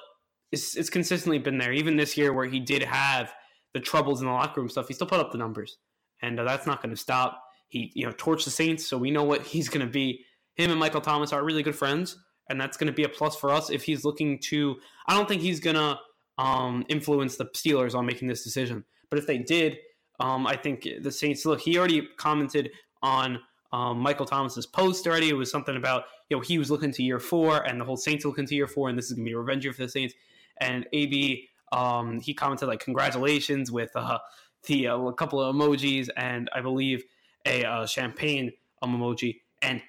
it's, 0.51 0.75
it's 0.75 0.89
consistently 0.89 1.39
been 1.39 1.57
there. 1.57 1.72
Even 1.72 1.95
this 1.95 2.18
year, 2.18 2.33
where 2.33 2.45
he 2.45 2.60
did 2.60 2.83
have 2.83 3.31
the 3.74 3.80
troubles 3.80 4.19
in 4.19 4.28
the 4.28 4.33
locker 4.33 4.60
room 4.60 4.69
stuff, 4.69 4.88
he 4.88 4.94
still 4.94 5.07
put 5.07 5.19
up 5.19 5.31
the 5.31 5.38
numbers, 5.38 5.78
and 6.22 6.39
uh, 6.39 6.44
that's 6.44 6.68
not 6.68 6.81
going 6.81 6.94
to 6.94 7.01
stop. 7.01 7.42
He, 7.71 7.89
you 7.95 8.06
know, 8.06 8.12
torched 8.12 8.44
the 8.44 8.51
Saints, 8.51 8.85
so 8.85 8.97
we 8.97 9.12
know 9.12 9.23
what 9.23 9.44
he's 9.44 9.69
going 9.69 9.85
to 9.85 9.91
be. 9.91 10.25
Him 10.56 10.71
and 10.71 10.79
Michael 10.79 11.00
Thomas 11.00 11.31
are 11.31 11.41
really 11.41 11.63
good 11.63 11.75
friends, 11.75 12.18
and 12.50 12.59
that's 12.59 12.75
going 12.75 12.88
to 12.88 12.94
be 12.94 13.06
a 13.06 13.09
plus 13.09 13.38
for 13.38 13.50
us 13.50 13.69
if 13.69 13.83
he's 13.83 14.03
looking 14.03 14.39
to. 14.50 14.75
I 15.07 15.15
don't 15.15 15.25
think 15.25 15.41
he's 15.41 15.62
going 15.62 15.77
to 15.77 15.97
um, 16.38 16.85
influence 16.89 17.38
the 17.38 17.45
Steelers 17.45 17.95
on 17.95 18.06
making 18.06 18.27
this 18.27 18.44
decision, 18.44 18.83
but 19.09 19.19
if 19.19 19.25
they 19.25 19.38
did, 19.38 19.77
um, 20.19 20.45
I 20.45 20.57
think 20.57 20.85
the 21.01 21.13
Saints. 21.13 21.45
Look, 21.45 21.62
he 21.62 21.77
already 21.77 22.09
commented 22.18 22.71
on 23.01 23.39
um, 23.71 24.00
Michael 24.00 24.25
Thomas's 24.25 24.65
post 24.65 25.07
already. 25.07 25.29
It 25.29 25.38
was 25.38 25.50
something 25.50 25.77
about 25.77 26.03
you 26.29 26.35
know 26.35 26.41
he 26.41 26.59
was 26.59 26.69
looking 26.69 26.91
to 26.91 27.03
year 27.03 27.21
four, 27.21 27.65
and 27.65 27.79
the 27.79 27.85
whole 27.85 27.95
Saints 27.95 28.25
looking 28.25 28.45
to 28.47 28.53
year 28.53 28.68
four, 28.68 28.89
and 28.89 28.97
this 28.97 29.06
is 29.06 29.13
going 29.13 29.23
to 29.23 29.29
be 29.29 29.33
a 29.33 29.39
revenge 29.39 29.63
year 29.63 29.71
for 29.71 29.83
the 29.83 29.89
Saints. 29.89 30.13
And 30.59 30.85
AB, 30.91 31.47
um, 31.71 32.19
he 32.19 32.33
commented 32.33 32.68
like 32.68 32.81
congratulations 32.81 33.71
with 33.71 33.91
uh, 33.95 34.19
the 34.65 34.89
uh, 34.89 34.97
a 34.97 35.13
couple 35.13 35.41
of 35.41 35.56
emojis, 35.56 36.09
and 36.18 36.50
I 36.53 36.59
believe 36.59 37.06
a 37.45 37.63
uh, 37.65 37.85
champagne 37.85 38.51
um, 38.81 38.97
emoji. 38.97 39.38
And 39.61 39.81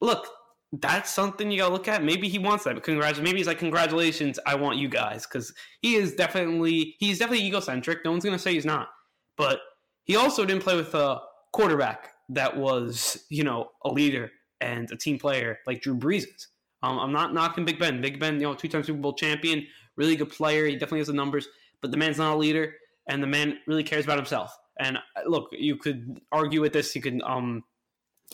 look, 0.00 0.26
that's 0.72 1.10
something 1.10 1.50
you 1.50 1.58
gotta 1.58 1.72
look 1.72 1.88
at. 1.88 2.04
Maybe 2.04 2.28
he 2.28 2.38
wants 2.38 2.64
that. 2.64 2.74
But 2.74 2.84
congratulations. 2.84 3.24
Maybe 3.24 3.38
he's 3.38 3.46
like, 3.46 3.58
congratulations. 3.58 4.38
I 4.46 4.54
want 4.54 4.78
you 4.78 4.88
guys 4.88 5.26
because 5.26 5.52
he 5.82 5.96
is 5.96 6.14
definitely 6.14 6.96
he's 6.98 7.18
definitely 7.18 7.46
egocentric. 7.46 8.04
No 8.04 8.12
one's 8.12 8.24
gonna 8.24 8.38
say 8.38 8.54
he's 8.54 8.64
not. 8.64 8.88
But 9.36 9.60
he 10.04 10.16
also 10.16 10.44
didn't 10.44 10.62
play 10.62 10.76
with 10.76 10.94
a 10.94 11.20
quarterback 11.52 12.12
that 12.28 12.56
was 12.56 13.24
you 13.28 13.42
know 13.42 13.70
a 13.84 13.88
leader 13.88 14.30
and 14.60 14.90
a 14.92 14.96
team 14.96 15.18
player 15.18 15.58
like 15.66 15.80
Drew 15.80 15.96
Brees 15.96 16.24
is. 16.24 16.48
Um, 16.82 16.98
I'm 16.98 17.12
not 17.12 17.34
knocking 17.34 17.64
Big 17.64 17.78
Ben. 17.78 18.00
Big 18.00 18.18
Ben, 18.18 18.34
you 18.34 18.42
know, 18.42 18.54
two-time 18.54 18.82
Super 18.82 19.00
Bowl 19.00 19.12
champion, 19.12 19.66
really 19.96 20.16
good 20.16 20.30
player. 20.30 20.66
He 20.66 20.74
definitely 20.74 21.00
has 21.00 21.08
the 21.08 21.12
numbers, 21.12 21.46
but 21.82 21.90
the 21.90 21.98
man's 21.98 22.16
not 22.16 22.34
a 22.34 22.38
leader, 22.38 22.72
and 23.08 23.22
the 23.22 23.26
man 23.26 23.58
really 23.66 23.82
cares 23.82 24.04
about 24.04 24.16
himself. 24.16 24.56
And 24.80 24.96
uh, 24.96 25.00
look, 25.26 25.50
you 25.52 25.76
could 25.76 26.20
argue 26.32 26.60
with 26.60 26.72
this. 26.72 26.94
You 26.96 27.02
could 27.02 27.22
um, 27.22 27.62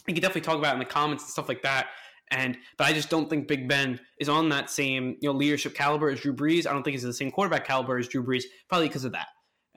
you 0.06 0.14
could 0.14 0.22
definitely 0.22 0.42
talk 0.42 0.58
about 0.58 0.70
it 0.70 0.74
in 0.74 0.78
the 0.78 0.84
comments 0.86 1.24
and 1.24 1.30
stuff 1.30 1.48
like 1.48 1.62
that. 1.62 1.88
And 2.30 2.56
but 2.78 2.86
I 2.86 2.92
just 2.92 3.10
don't 3.10 3.28
think 3.28 3.46
Big 3.46 3.68
Ben 3.68 4.00
is 4.18 4.28
on 4.28 4.48
that 4.48 4.70
same 4.70 5.16
you 5.20 5.28
know 5.28 5.32
leadership 5.32 5.74
caliber 5.74 6.08
as 6.08 6.20
Drew 6.20 6.34
Brees. 6.34 6.66
I 6.66 6.72
don't 6.72 6.82
think 6.82 6.94
he's 6.94 7.02
the 7.02 7.12
same 7.12 7.30
quarterback 7.30 7.66
caliber 7.66 7.98
as 7.98 8.08
Drew 8.08 8.24
Brees, 8.24 8.44
probably 8.68 8.88
because 8.88 9.04
of 9.04 9.12
that. 9.12 9.26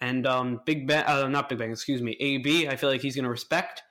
And 0.02 0.26
um, 0.26 0.62
Big 0.66 0.88
Ben, 0.88 1.04
uh, 1.06 1.28
not 1.28 1.50
Big 1.50 1.58
Ben, 1.58 1.72
excuse 1.72 2.02
me, 2.02 2.16
AB. 2.20 2.68
I 2.68 2.76
feel 2.76 2.90
like 2.90 3.02
he's 3.02 3.16
going 3.16 3.26
to 3.26 3.30
respect 3.30 3.84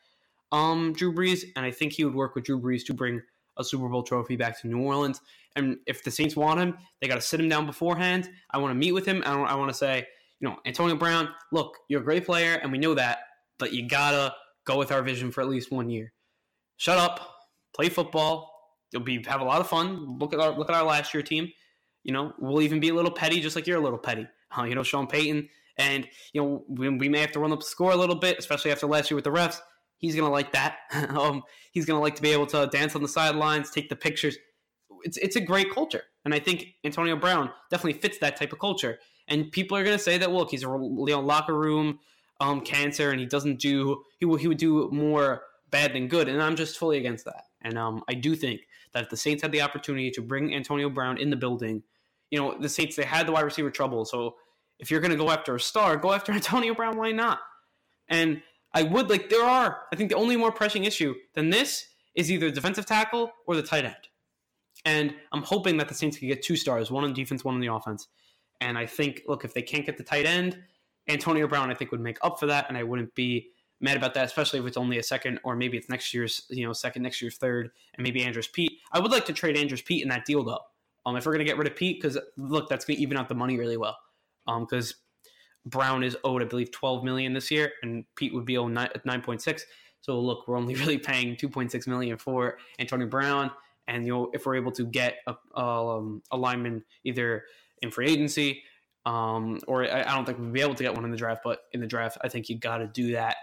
um, 0.52 0.92
Drew 0.94 1.12
Brees, 1.12 1.44
and 1.56 1.64
I 1.66 1.70
think 1.70 1.92
he 1.92 2.04
would 2.04 2.14
work 2.14 2.34
with 2.34 2.44
Drew 2.44 2.60
Brees 2.60 2.84
to 2.86 2.94
bring 2.94 3.20
a 3.58 3.64
Super 3.64 3.88
Bowl 3.88 4.02
trophy 4.02 4.36
back 4.36 4.60
to 4.60 4.68
New 4.68 4.82
Orleans. 4.82 5.20
And 5.56 5.78
if 5.86 6.04
the 6.04 6.10
Saints 6.10 6.36
want 6.36 6.60
him, 6.60 6.78
they 7.00 7.08
got 7.08 7.16
to 7.16 7.20
sit 7.20 7.40
him 7.40 7.48
down 7.48 7.66
beforehand. 7.66 8.30
I 8.50 8.58
want 8.58 8.70
to 8.70 8.78
meet 8.78 8.92
with 8.92 9.04
him. 9.04 9.22
I, 9.26 9.34
I 9.34 9.54
want 9.56 9.70
to 9.70 9.76
say, 9.76 10.06
you 10.40 10.48
know, 10.48 10.56
Antonio 10.66 10.96
Brown, 10.96 11.28
look, 11.52 11.76
you're 11.88 12.00
a 12.00 12.04
great 12.04 12.24
player, 12.24 12.54
and 12.54 12.70
we 12.70 12.78
know 12.78 12.94
that, 12.94 13.18
but 13.58 13.72
you 13.72 13.88
gotta 13.88 14.34
go 14.64 14.78
with 14.78 14.92
our 14.92 15.02
vision 15.02 15.32
for 15.32 15.40
at 15.40 15.48
least 15.48 15.72
one 15.72 15.90
year. 15.90 16.12
Shut 16.76 16.98
up, 16.98 17.20
play 17.74 17.88
football. 17.88 18.52
You'll 18.92 19.02
be 19.02 19.22
have 19.26 19.40
a 19.40 19.44
lot 19.44 19.60
of 19.60 19.68
fun. 19.68 20.18
Look 20.18 20.32
at 20.32 20.40
our 20.40 20.56
look 20.56 20.70
at 20.70 20.76
our 20.76 20.84
last 20.84 21.12
year 21.12 21.22
team. 21.22 21.50
You 22.04 22.12
know, 22.12 22.32
we'll 22.38 22.62
even 22.62 22.80
be 22.80 22.88
a 22.88 22.94
little 22.94 23.10
petty, 23.10 23.40
just 23.40 23.56
like 23.56 23.66
you're 23.66 23.78
a 23.78 23.82
little 23.82 23.98
petty. 23.98 24.26
You 24.56 24.74
know, 24.74 24.82
Sean 24.82 25.06
Payton, 25.06 25.48
and 25.76 26.06
you 26.32 26.40
know, 26.40 26.64
we, 26.68 26.88
we, 26.88 27.08
may 27.08 27.20
have 27.20 27.32
to 27.32 27.40
run 27.40 27.52
up 27.52 27.60
the 27.60 27.66
score 27.66 27.92
a 27.92 27.96
little 27.96 28.14
bit, 28.14 28.38
especially 28.38 28.70
after 28.70 28.86
last 28.86 29.10
year 29.10 29.16
with 29.16 29.24
the 29.24 29.30
refs. 29.30 29.60
He's 29.98 30.14
gonna 30.14 30.30
like 30.30 30.52
that. 30.52 30.76
um, 31.10 31.42
he's 31.72 31.84
gonna 31.84 32.00
like 32.00 32.14
to 32.14 32.22
be 32.22 32.30
able 32.30 32.46
to 32.46 32.68
dance 32.68 32.94
on 32.94 33.02
the 33.02 33.08
sidelines, 33.08 33.70
take 33.70 33.88
the 33.88 33.96
pictures. 33.96 34.36
It's 35.02 35.16
it's 35.18 35.36
a 35.36 35.40
great 35.40 35.72
culture, 35.72 36.04
and 36.24 36.32
I 36.32 36.38
think 36.38 36.68
Antonio 36.84 37.16
Brown 37.16 37.50
definitely 37.70 38.00
fits 38.00 38.18
that 38.18 38.36
type 38.36 38.52
of 38.52 38.58
culture 38.58 38.98
and 39.28 39.52
people 39.52 39.76
are 39.76 39.84
going 39.84 39.96
to 39.96 40.02
say 40.02 40.18
that 40.18 40.30
look, 40.32 40.50
he's 40.50 40.64
a 40.64 40.66
you 40.66 41.06
know, 41.08 41.20
locker 41.20 41.54
room 41.54 42.00
um, 42.40 42.60
cancer, 42.60 43.10
and 43.10 43.20
he 43.20 43.26
doesn't 43.26 43.60
do 43.60 44.02
he 44.18 44.26
he 44.38 44.48
would 44.48 44.58
do 44.58 44.90
more 44.90 45.42
bad 45.70 45.92
than 45.92 46.08
good, 46.08 46.28
and 46.28 46.42
I'm 46.42 46.56
just 46.56 46.78
fully 46.78 46.98
against 46.98 47.24
that. 47.26 47.44
And 47.62 47.78
um, 47.78 48.02
I 48.08 48.14
do 48.14 48.34
think 48.34 48.62
that 48.92 49.04
if 49.04 49.10
the 49.10 49.16
Saints 49.16 49.42
had 49.42 49.52
the 49.52 49.62
opportunity 49.62 50.10
to 50.12 50.22
bring 50.22 50.54
Antonio 50.54 50.88
Brown 50.88 51.18
in 51.18 51.30
the 51.30 51.36
building, 51.36 51.82
you 52.30 52.38
know, 52.38 52.56
the 52.58 52.68
Saints 52.68 52.96
they 52.96 53.04
had 53.04 53.26
the 53.26 53.32
wide 53.32 53.44
receiver 53.44 53.70
trouble, 53.70 54.04
so 54.04 54.36
if 54.78 54.90
you're 54.90 55.00
going 55.00 55.10
to 55.10 55.16
go 55.16 55.30
after 55.30 55.54
a 55.54 55.60
star, 55.60 55.96
go 55.96 56.12
after 56.12 56.32
Antonio 56.40 56.74
Brown. 56.74 56.96
Why 56.96 57.12
not? 57.12 57.40
And 58.08 58.42
I 58.72 58.82
would 58.82 59.10
like 59.10 59.28
there 59.28 59.44
are. 59.44 59.82
I 59.92 59.96
think 59.96 60.10
the 60.10 60.16
only 60.16 60.36
more 60.36 60.52
pressing 60.52 60.84
issue 60.84 61.14
than 61.34 61.50
this 61.50 61.86
is 62.14 62.30
either 62.30 62.50
defensive 62.50 62.86
tackle 62.86 63.32
or 63.46 63.56
the 63.56 63.62
tight 63.62 63.84
end. 63.84 63.96
And 64.84 65.14
I'm 65.32 65.42
hoping 65.42 65.76
that 65.78 65.88
the 65.88 65.94
Saints 65.94 66.18
can 66.18 66.28
get 66.28 66.42
two 66.42 66.56
stars, 66.56 66.90
one 66.90 67.04
on 67.04 67.12
defense, 67.12 67.44
one 67.44 67.54
on 67.54 67.60
the 67.60 67.72
offense. 67.72 68.08
And 68.60 68.76
I 68.76 68.86
think, 68.86 69.22
look, 69.26 69.44
if 69.44 69.54
they 69.54 69.62
can't 69.62 69.86
get 69.86 69.96
the 69.96 70.02
tight 70.02 70.26
end, 70.26 70.58
Antonio 71.08 71.46
Brown, 71.46 71.70
I 71.70 71.74
think, 71.74 71.90
would 71.90 72.00
make 72.00 72.18
up 72.22 72.38
for 72.38 72.46
that, 72.46 72.66
and 72.68 72.76
I 72.76 72.82
wouldn't 72.82 73.14
be 73.14 73.50
mad 73.80 73.96
about 73.96 74.14
that, 74.14 74.24
especially 74.24 74.58
if 74.58 74.66
it's 74.66 74.76
only 74.76 74.98
a 74.98 75.02
second, 75.02 75.38
or 75.44 75.54
maybe 75.56 75.76
it's 75.76 75.88
next 75.88 76.12
year's, 76.12 76.42
you 76.50 76.66
know, 76.66 76.72
second, 76.72 77.02
next 77.02 77.22
year's 77.22 77.36
third, 77.36 77.70
and 77.94 78.02
maybe 78.02 78.22
Andrus 78.22 78.48
Peat. 78.48 78.72
I 78.92 78.98
would 78.98 79.12
like 79.12 79.24
to 79.26 79.32
trade 79.32 79.56
Andrus 79.56 79.82
Peat 79.82 80.02
in 80.02 80.08
that 80.08 80.24
deal, 80.24 80.42
though. 80.42 80.60
Um, 81.06 81.16
if 81.16 81.24
we're 81.24 81.32
gonna 81.32 81.44
get 81.44 81.56
rid 81.56 81.66
of 81.66 81.76
Peat, 81.76 82.00
because 82.00 82.18
look, 82.36 82.68
that's 82.68 82.84
gonna 82.84 82.98
even 82.98 83.16
out 83.16 83.28
the 83.28 83.34
money 83.34 83.56
really 83.56 83.76
well. 83.76 83.96
Um, 84.46 84.66
because 84.68 84.94
Brown 85.64 86.02
is 86.02 86.16
owed, 86.24 86.42
I 86.42 86.44
believe, 86.44 86.70
twelve 86.70 87.04
million 87.04 87.32
this 87.32 87.50
year, 87.50 87.72
and 87.82 88.04
Peat 88.16 88.34
would 88.34 88.44
be 88.44 88.58
owed 88.58 88.72
nine 88.72 89.22
point 89.22 89.40
six. 89.40 89.64
So 90.00 90.20
look, 90.20 90.46
we're 90.46 90.58
only 90.58 90.74
really 90.82 90.98
paying 90.98 91.36
two 91.36 91.48
point 91.48 91.72
six 91.72 91.86
million 91.86 92.18
for 92.18 92.58
Antonio 92.78 93.06
Brown, 93.06 93.50
and 93.86 94.04
you 94.04 94.12
know, 94.12 94.30
if 94.34 94.44
we're 94.44 94.56
able 94.56 94.72
to 94.72 94.84
get 94.84 95.16
a, 95.26 95.58
um, 95.58 96.22
a 96.30 96.36
lineman 96.36 96.84
either 97.04 97.44
in 97.82 97.90
free 97.90 98.10
agency. 98.10 98.62
Um, 99.06 99.60
or 99.66 99.84
I, 99.84 100.02
I 100.02 100.14
don't 100.14 100.24
think 100.24 100.38
we'll 100.38 100.50
be 100.50 100.60
able 100.60 100.74
to 100.74 100.82
get 100.82 100.94
one 100.94 101.04
in 101.04 101.10
the 101.10 101.16
draft, 101.16 101.40
but 101.42 101.60
in 101.72 101.80
the 101.80 101.86
draft, 101.86 102.18
I 102.22 102.28
think 102.28 102.48
you 102.48 102.58
got 102.58 102.78
to 102.78 102.86
do 102.86 103.12
that 103.12 103.36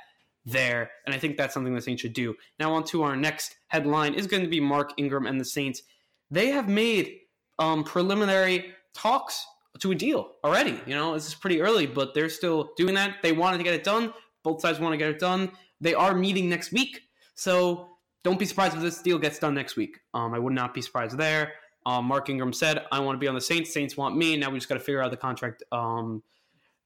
there. 0.45 0.91
And 1.05 1.15
I 1.15 1.17
think 1.17 1.37
that's 1.37 1.53
something 1.53 1.73
the 1.73 1.81
Saints 1.81 2.01
should 2.01 2.13
do. 2.13 2.35
Now, 2.59 2.73
on 2.73 2.83
to 2.85 3.03
our 3.03 3.15
next 3.15 3.55
headline 3.67 4.13
is 4.13 4.27
going 4.27 4.43
to 4.43 4.49
be 4.49 4.59
Mark 4.59 4.93
Ingram 4.97 5.25
and 5.25 5.39
the 5.39 5.45
Saints. 5.45 5.81
They 6.29 6.47
have 6.47 6.69
made 6.69 7.17
um, 7.57 7.83
preliminary 7.83 8.73
talks 8.93 9.45
to 9.79 9.91
a 9.91 9.95
deal 9.95 10.31
already. 10.43 10.79
You 10.85 10.95
know, 10.95 11.13
this 11.13 11.27
is 11.27 11.35
pretty 11.35 11.61
early, 11.61 11.85
but 11.85 12.13
they're 12.13 12.29
still 12.29 12.71
doing 12.77 12.93
that. 12.95 13.17
They 13.23 13.31
wanted 13.31 13.57
to 13.57 13.63
get 13.63 13.73
it 13.73 13.83
done. 13.83 14.13
Both 14.43 14.61
sides 14.61 14.79
want 14.79 14.93
to 14.93 14.97
get 14.97 15.09
it 15.09 15.19
done. 15.19 15.51
They 15.81 15.93
are 15.93 16.13
meeting 16.13 16.47
next 16.47 16.71
week. 16.71 17.01
So 17.33 17.89
don't 18.23 18.39
be 18.39 18.45
surprised 18.45 18.75
if 18.75 18.81
this 18.81 19.01
deal 19.01 19.17
gets 19.17 19.39
done 19.39 19.53
next 19.53 19.75
week. 19.75 19.99
Um, 20.13 20.33
I 20.33 20.39
would 20.39 20.53
not 20.53 20.73
be 20.73 20.81
surprised 20.81 21.17
there. 21.17 21.53
Um, 21.85 22.05
Mark 22.05 22.29
Ingram 22.29 22.53
said, 22.53 22.83
"I 22.91 22.99
want 22.99 23.15
to 23.15 23.19
be 23.19 23.27
on 23.27 23.35
the 23.35 23.41
Saints. 23.41 23.73
Saints 23.73 23.95
want 23.95 24.17
me. 24.17 24.37
Now 24.37 24.49
we 24.49 24.57
just 24.57 24.69
got 24.69 24.75
to 24.75 24.81
figure 24.81 25.01
out 25.01 25.11
the 25.11 25.17
contract 25.17 25.63
um, 25.71 26.23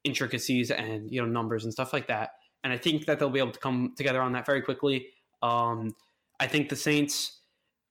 intricacies 0.04 0.72
and 0.72 1.12
you 1.12 1.22
know 1.22 1.28
numbers 1.28 1.64
and 1.64 1.74
stuff 1.74 1.94
like 1.94 2.08
that." 2.08 2.32
And 2.64 2.74
I 2.74 2.78
think 2.78 3.06
that 3.06 3.20
they'll 3.20 3.30
be 3.30 3.40
able 3.40 3.52
to 3.52 3.60
come 3.60 3.94
together 3.96 4.22
on 4.22 4.34
that 4.34 4.46
very 4.46 4.62
quickly. 4.62 5.08
Um, 5.42 5.96
I 6.40 6.48
think 6.48 6.70
the 6.70 6.76
Saints 6.76 7.40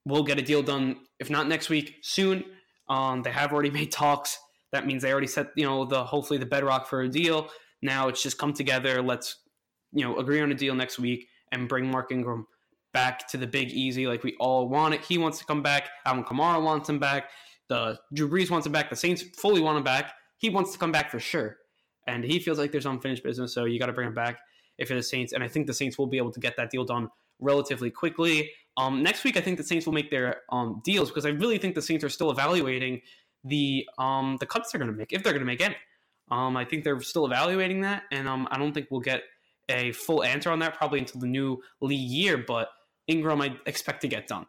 we'll 0.05 0.23
get 0.23 0.39
a 0.39 0.41
deal 0.41 0.61
done. 0.61 0.97
If 1.19 1.29
not 1.29 1.47
next 1.47 1.69
week, 1.69 1.97
soon. 2.01 2.43
Um, 2.87 3.21
they 3.21 3.31
have 3.31 3.53
already 3.53 3.71
made 3.79 3.91
talks. 3.91 4.37
That 4.71 4.85
means 4.85 5.01
they 5.01 5.11
already 5.11 5.27
set 5.27 5.47
you 5.55 5.65
know 5.65 5.85
the 5.85 6.03
hopefully 6.03 6.39
the 6.39 6.45
bedrock 6.45 6.87
for 6.87 7.01
a 7.01 7.09
deal. 7.09 7.49
Now 7.81 8.07
it's 8.07 8.21
just 8.21 8.37
come 8.37 8.53
together. 8.53 9.01
Let's 9.01 9.37
you 9.91 10.03
know 10.05 10.17
agree 10.17 10.41
on 10.41 10.51
a 10.51 10.55
deal 10.55 10.75
next 10.75 10.99
week 10.99 11.27
and 11.51 11.67
bring 11.67 11.89
Mark 11.89 12.11
Ingram 12.11 12.45
back 12.93 13.27
to 13.29 13.37
the 13.37 13.47
Big 13.47 13.69
Easy 13.71 14.07
like 14.07 14.23
we 14.23 14.35
all 14.39 14.67
want 14.67 14.93
it. 14.93 15.03
He 15.05 15.17
wants 15.17 15.39
to 15.39 15.45
come 15.45 15.61
back. 15.61 15.89
Alvin 16.05 16.23
Kamara 16.23 16.61
wants 16.61 16.89
him 16.89 16.99
back. 16.99 17.29
The 17.67 17.99
Drew 18.13 18.29
Brees 18.29 18.49
wants 18.49 18.65
him 18.65 18.73
back. 18.73 18.89
The 18.89 18.95
Saints 18.95 19.23
fully 19.37 19.61
want 19.61 19.77
him 19.77 19.83
back. 19.83 20.13
He 20.37 20.49
wants 20.49 20.71
to 20.71 20.79
come 20.79 20.91
back 20.91 21.11
for 21.11 21.19
sure, 21.19 21.57
and 22.07 22.23
he 22.23 22.39
feels 22.39 22.57
like 22.57 22.71
there's 22.71 22.85
unfinished 22.85 23.23
business. 23.23 23.53
So 23.53 23.65
you 23.65 23.79
got 23.79 23.87
to 23.87 23.93
bring 23.93 24.07
him 24.07 24.13
back 24.13 24.39
if 24.77 24.89
you're 24.89 24.97
the 24.97 25.03
Saints. 25.03 25.33
And 25.33 25.43
I 25.43 25.47
think 25.47 25.67
the 25.67 25.73
Saints 25.73 25.97
will 25.97 26.07
be 26.07 26.17
able 26.17 26.31
to 26.31 26.39
get 26.39 26.55
that 26.57 26.71
deal 26.71 26.83
done 26.83 27.09
relatively 27.39 27.91
quickly. 27.91 28.49
Um, 28.77 29.03
next 29.03 29.23
week, 29.23 29.37
I 29.37 29.41
think 29.41 29.57
the 29.57 29.63
Saints 29.63 29.85
will 29.85 29.93
make 29.93 30.09
their 30.09 30.37
um, 30.51 30.81
deals 30.83 31.09
because 31.09 31.25
I 31.25 31.29
really 31.29 31.57
think 31.57 31.75
the 31.75 31.81
Saints 31.81 32.03
are 32.03 32.09
still 32.09 32.31
evaluating 32.31 33.01
the 33.43 33.85
um, 33.97 34.37
the 34.39 34.45
cuts 34.45 34.71
they're 34.71 34.79
going 34.79 34.91
to 34.91 34.97
make 34.97 35.13
if 35.13 35.23
they're 35.23 35.33
going 35.33 35.41
to 35.41 35.45
make 35.45 35.61
any. 35.61 35.75
Um, 36.31 36.55
I 36.55 36.65
think 36.65 36.83
they're 36.83 36.99
still 37.01 37.25
evaluating 37.25 37.81
that, 37.81 38.03
and 38.11 38.27
um, 38.27 38.47
I 38.51 38.57
don't 38.57 38.73
think 38.73 38.87
we'll 38.89 39.01
get 39.01 39.23
a 39.67 39.91
full 39.91 40.23
answer 40.23 40.49
on 40.49 40.59
that 40.59 40.75
probably 40.75 40.99
until 40.99 41.21
the 41.21 41.27
new 41.27 41.61
league 41.81 42.09
year. 42.09 42.37
But 42.37 42.69
Ingram, 43.09 43.41
I 43.41 43.55
expect 43.65 44.01
to 44.01 44.07
get 44.07 44.27
done. 44.27 44.45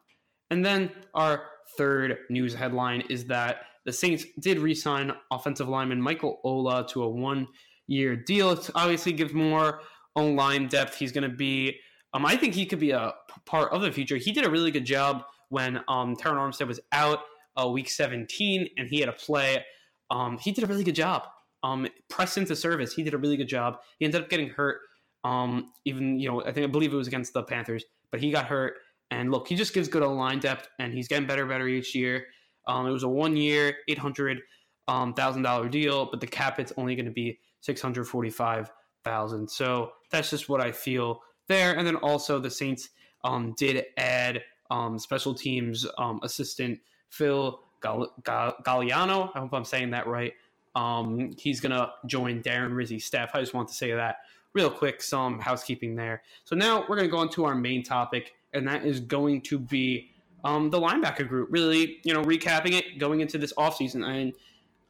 And 0.50 0.64
then 0.64 0.90
our 1.14 1.44
third 1.76 2.18
news 2.28 2.54
headline 2.54 3.02
is 3.08 3.24
that 3.26 3.62
the 3.84 3.92
Saints 3.92 4.24
did 4.38 4.58
re-sign 4.58 5.12
offensive 5.30 5.68
lineman 5.68 6.00
Michael 6.00 6.40
Ola 6.44 6.86
to 6.88 7.02
a 7.02 7.08
one-year 7.08 8.16
deal. 8.16 8.50
It 8.50 8.70
obviously 8.74 9.12
gives 9.12 9.32
more 9.32 9.80
on 10.14 10.36
line 10.36 10.68
depth. 10.68 10.96
He's 10.96 11.12
going 11.12 11.28
to 11.28 11.34
be, 11.34 11.76
um, 12.12 12.26
I 12.26 12.36
think 12.36 12.54
he 12.54 12.66
could 12.66 12.78
be 12.78 12.90
a 12.90 13.14
part 13.46 13.72
of 13.72 13.80
the 13.80 13.90
future. 13.90 14.16
He 14.16 14.32
did 14.32 14.44
a 14.44 14.50
really 14.50 14.70
good 14.70 14.84
job 14.84 15.24
when 15.48 15.78
um, 15.88 16.16
Terron 16.16 16.36
Armstead 16.36 16.66
was 16.66 16.80
out 16.92 17.20
uh, 17.60 17.68
week 17.68 17.88
17 17.88 18.68
and 18.76 18.88
he 18.88 19.00
had 19.00 19.08
a 19.08 19.12
play. 19.12 19.64
Um, 20.10 20.38
he 20.38 20.52
did 20.52 20.64
a 20.64 20.66
really 20.66 20.84
good 20.84 20.94
job. 20.94 21.22
Um, 21.62 21.86
pressed 22.08 22.38
into 22.38 22.56
service. 22.56 22.94
He 22.94 23.02
did 23.02 23.14
a 23.14 23.18
really 23.18 23.36
good 23.36 23.48
job. 23.48 23.78
He 23.98 24.04
ended 24.04 24.22
up 24.22 24.30
getting 24.30 24.48
hurt. 24.48 24.80
Um, 25.24 25.72
even 25.84 26.18
you 26.18 26.28
know, 26.28 26.42
I 26.42 26.52
think 26.52 26.64
I 26.64 26.66
believe 26.68 26.92
it 26.92 26.96
was 26.96 27.06
against 27.06 27.34
the 27.34 27.42
Panthers, 27.42 27.84
but 28.10 28.20
he 28.20 28.30
got 28.30 28.46
hurt. 28.46 28.74
And 29.10 29.30
look, 29.30 29.48
he 29.48 29.56
just 29.56 29.74
gives 29.74 29.88
good 29.88 30.02
line 30.02 30.38
depth, 30.38 30.68
and 30.78 30.94
he's 30.94 31.08
getting 31.08 31.26
better, 31.26 31.44
better 31.46 31.66
each 31.66 31.94
year. 31.94 32.26
Um, 32.68 32.86
it 32.86 32.90
was 32.90 33.02
a 33.02 33.08
one-year, 33.08 33.76
eight 33.88 33.98
hundred 33.98 34.40
um, 34.86 35.14
thousand 35.14 35.42
dollar 35.42 35.68
deal, 35.68 36.06
but 36.10 36.20
the 36.20 36.26
cap 36.26 36.60
it's 36.60 36.72
only 36.76 36.94
going 36.94 37.06
to 37.06 37.10
be 37.12 37.38
six 37.60 37.80
hundred 37.80 38.04
forty-five 38.04 38.70
thousand. 39.02 39.50
So 39.50 39.92
that's 40.10 40.30
just 40.30 40.48
what 40.48 40.60
I 40.60 40.70
feel 40.70 41.22
there. 41.48 41.76
And 41.76 41.86
then 41.86 41.96
also 41.96 42.38
the 42.38 42.50
Saints 42.50 42.90
um, 43.24 43.54
did 43.58 43.84
add 43.96 44.42
um, 44.70 44.98
special 44.98 45.34
teams 45.34 45.86
um, 45.98 46.20
assistant 46.22 46.78
Phil 47.08 47.60
Galiano. 47.82 49.30
I 49.34 49.38
hope 49.40 49.52
I'm 49.52 49.64
saying 49.64 49.90
that 49.90 50.06
right. 50.06 50.34
Um, 50.76 51.32
he's 51.36 51.60
to 51.72 51.90
join 52.06 52.42
Darren 52.42 52.72
Rizzi's 52.74 53.04
staff. 53.04 53.30
I 53.34 53.40
just 53.40 53.54
want 53.54 53.68
to 53.68 53.74
say 53.74 53.92
that 53.92 54.18
real 54.54 54.70
quick, 54.70 55.02
some 55.02 55.38
housekeeping 55.38 55.94
there. 55.94 56.22
So 56.44 56.56
now 56.56 56.80
we're 56.88 56.96
going 56.96 57.08
to 57.08 57.14
go 57.14 57.22
into 57.22 57.44
our 57.44 57.54
main 57.54 57.82
topic, 57.82 58.32
and 58.52 58.66
that 58.68 58.84
is 58.84 59.00
going 59.00 59.42
to 59.42 59.58
be 59.58 60.10
um, 60.44 60.70
the 60.70 60.80
linebacker 60.80 61.28
group. 61.28 61.48
Really, 61.50 61.98
you 62.04 62.14
know, 62.14 62.22
recapping 62.22 62.72
it 62.72 62.98
going 62.98 63.20
into 63.20 63.38
this 63.38 63.52
offseason. 63.54 64.06
And 64.06 64.32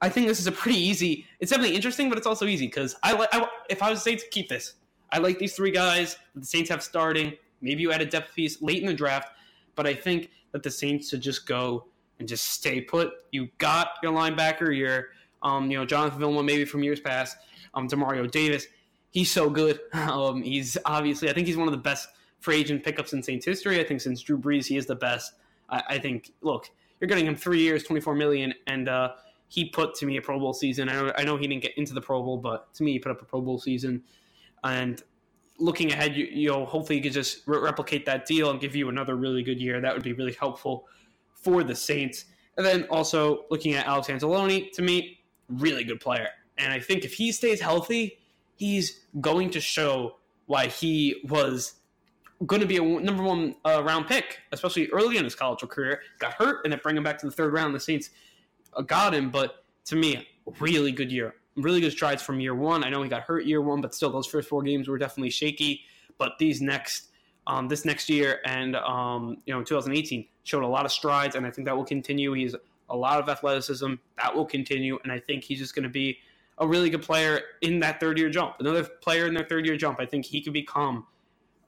I 0.00 0.08
think 0.08 0.26
this 0.26 0.40
is 0.40 0.46
a 0.46 0.52
pretty 0.52 0.78
easy. 0.78 1.26
It's 1.40 1.50
definitely 1.50 1.76
interesting, 1.76 2.08
but 2.08 2.18
it's 2.18 2.26
also 2.26 2.46
easy 2.46 2.66
because 2.66 2.96
I 3.02 3.12
like. 3.12 3.30
If 3.68 3.82
I 3.82 3.90
was 3.90 4.02
to 4.04 4.16
keep 4.30 4.48
this, 4.48 4.74
I 5.12 5.18
like 5.18 5.38
these 5.38 5.54
three 5.54 5.70
guys 5.70 6.16
that 6.34 6.40
the 6.40 6.46
Saints 6.46 6.70
have 6.70 6.82
starting. 6.82 7.34
Maybe 7.60 7.82
you 7.82 7.92
add 7.92 8.00
a 8.00 8.06
depth 8.06 8.34
piece 8.34 8.62
late 8.62 8.80
in 8.80 8.86
the 8.86 8.94
draft, 8.94 9.32
but 9.74 9.86
I 9.86 9.94
think 9.94 10.30
that 10.52 10.62
the 10.62 10.70
Saints 10.70 11.10
should 11.10 11.20
just 11.20 11.46
go 11.46 11.86
and 12.18 12.28
just 12.28 12.46
stay 12.46 12.80
put. 12.80 13.12
You 13.32 13.48
got 13.58 13.88
your 14.02 14.12
linebacker, 14.12 14.76
your 14.76 15.08
um, 15.42 15.70
you 15.70 15.78
know 15.78 15.84
Jonathan 15.84 16.18
Vilma 16.18 16.42
maybe 16.42 16.64
from 16.64 16.82
years 16.82 17.00
past, 17.00 17.36
um, 17.74 17.88
Demario 17.88 18.30
Davis. 18.30 18.66
He's 19.10 19.30
so 19.30 19.50
good. 19.50 19.80
Um, 19.92 20.42
he's 20.42 20.76
obviously 20.84 21.30
I 21.30 21.32
think 21.32 21.46
he's 21.46 21.56
one 21.56 21.68
of 21.68 21.72
the 21.72 21.78
best 21.78 22.08
free 22.40 22.56
agent 22.56 22.84
pickups 22.84 23.12
in 23.12 23.22
Saints 23.22 23.44
history. 23.44 23.80
I 23.80 23.84
think 23.84 24.00
since 24.00 24.22
Drew 24.22 24.38
Brees, 24.38 24.66
he 24.66 24.76
is 24.76 24.86
the 24.86 24.94
best. 24.94 25.34
I, 25.68 25.82
I 25.90 25.98
think. 25.98 26.32
Look, 26.40 26.70
you're 26.98 27.08
getting 27.08 27.26
him 27.26 27.36
three 27.36 27.60
years, 27.60 27.84
twenty 27.84 28.00
four 28.00 28.14
million, 28.14 28.54
and 28.66 28.88
uh, 28.88 29.12
he 29.50 29.66
put 29.66 29.94
to 29.96 30.06
me 30.06 30.16
a 30.16 30.22
Pro 30.22 30.38
Bowl 30.38 30.54
season. 30.54 30.88
I 30.88 30.92
know, 30.92 31.12
I 31.18 31.24
know 31.24 31.36
he 31.36 31.48
didn't 31.48 31.62
get 31.62 31.76
into 31.76 31.92
the 31.92 32.00
Pro 32.00 32.22
Bowl, 32.22 32.38
but 32.38 32.72
to 32.74 32.84
me, 32.84 32.92
he 32.92 32.98
put 33.00 33.10
up 33.10 33.20
a 33.20 33.24
Pro 33.24 33.40
Bowl 33.40 33.58
season. 33.58 34.02
And 34.62 35.02
looking 35.58 35.92
ahead, 35.92 36.16
you, 36.16 36.26
you 36.26 36.48
know, 36.48 36.64
hopefully 36.64 36.96
you 36.96 37.02
could 37.02 37.12
just 37.12 37.42
re- 37.46 37.58
replicate 37.58 38.06
that 38.06 38.26
deal 38.26 38.50
and 38.50 38.60
give 38.60 38.76
you 38.76 38.88
another 38.88 39.16
really 39.16 39.42
good 39.42 39.60
year. 39.60 39.80
That 39.80 39.92
would 39.92 40.04
be 40.04 40.12
really 40.12 40.34
helpful 40.34 40.86
for 41.34 41.64
the 41.64 41.74
Saints. 41.74 42.26
And 42.56 42.64
then 42.64 42.84
also 42.90 43.46
looking 43.50 43.74
at 43.74 43.86
Alex 43.86 44.06
Anzalone, 44.06 44.70
to 44.72 44.82
me, 44.82 45.20
really 45.48 45.82
good 45.82 46.00
player. 46.00 46.28
And 46.56 46.72
I 46.72 46.78
think 46.78 47.04
if 47.04 47.14
he 47.14 47.32
stays 47.32 47.60
healthy, 47.60 48.19
he's 48.60 49.00
going 49.22 49.48
to 49.48 49.60
show 49.60 50.16
why 50.44 50.66
he 50.66 51.16
was 51.24 51.76
going 52.44 52.60
to 52.60 52.66
be 52.66 52.76
a 52.76 52.82
number 52.82 53.22
one 53.22 53.54
uh, 53.64 53.82
round 53.82 54.06
pick, 54.06 54.38
especially 54.52 54.86
early 54.88 55.16
in 55.16 55.24
his 55.24 55.34
college 55.34 55.60
career. 55.60 56.02
Got 56.18 56.34
hurt 56.34 56.60
and 56.64 56.72
then 56.72 56.80
bring 56.82 56.94
him 56.96 57.02
back 57.02 57.18
to 57.20 57.26
the 57.26 57.32
third 57.32 57.54
round. 57.54 57.74
The 57.74 57.80
Saints 57.80 58.10
uh, 58.74 58.82
got 58.82 59.14
him, 59.14 59.30
but 59.30 59.64
to 59.86 59.96
me, 59.96 60.28
really 60.60 60.92
good 60.92 61.10
year. 61.10 61.36
Really 61.56 61.80
good 61.80 61.92
strides 61.92 62.22
from 62.22 62.38
year 62.38 62.54
one. 62.54 62.84
I 62.84 62.90
know 62.90 63.02
he 63.02 63.08
got 63.08 63.22
hurt 63.22 63.46
year 63.46 63.62
one, 63.62 63.80
but 63.80 63.94
still, 63.94 64.10
those 64.10 64.26
first 64.26 64.46
four 64.46 64.62
games 64.62 64.88
were 64.88 64.98
definitely 64.98 65.30
shaky. 65.30 65.80
But 66.18 66.32
these 66.38 66.60
next, 66.60 67.08
um, 67.46 67.66
this 67.66 67.86
next 67.86 68.10
year 68.10 68.40
and 68.44 68.76
um, 68.76 69.38
you 69.46 69.54
know, 69.54 69.62
2018 69.62 70.26
showed 70.44 70.64
a 70.64 70.66
lot 70.66 70.84
of 70.84 70.92
strides, 70.92 71.34
and 71.34 71.46
I 71.46 71.50
think 71.50 71.66
that 71.66 71.76
will 71.76 71.86
continue. 71.86 72.34
He's 72.34 72.54
a 72.90 72.96
lot 72.96 73.20
of 73.20 73.28
athleticism 73.30 73.94
that 74.18 74.34
will 74.34 74.44
continue, 74.44 74.98
and 75.02 75.10
I 75.10 75.18
think 75.18 75.44
he's 75.44 75.58
just 75.58 75.74
going 75.74 75.84
to 75.84 75.88
be 75.88 76.18
a 76.60 76.68
really 76.68 76.90
good 76.90 77.02
player 77.02 77.40
in 77.62 77.80
that 77.80 77.98
third 77.98 78.18
year 78.18 78.30
jump. 78.30 78.56
Another 78.60 78.84
player 78.84 79.26
in 79.26 79.34
their 79.34 79.44
third 79.44 79.66
year 79.66 79.76
jump. 79.76 79.98
I 79.98 80.06
think 80.06 80.26
he 80.26 80.40
could 80.40 80.52
become 80.52 81.06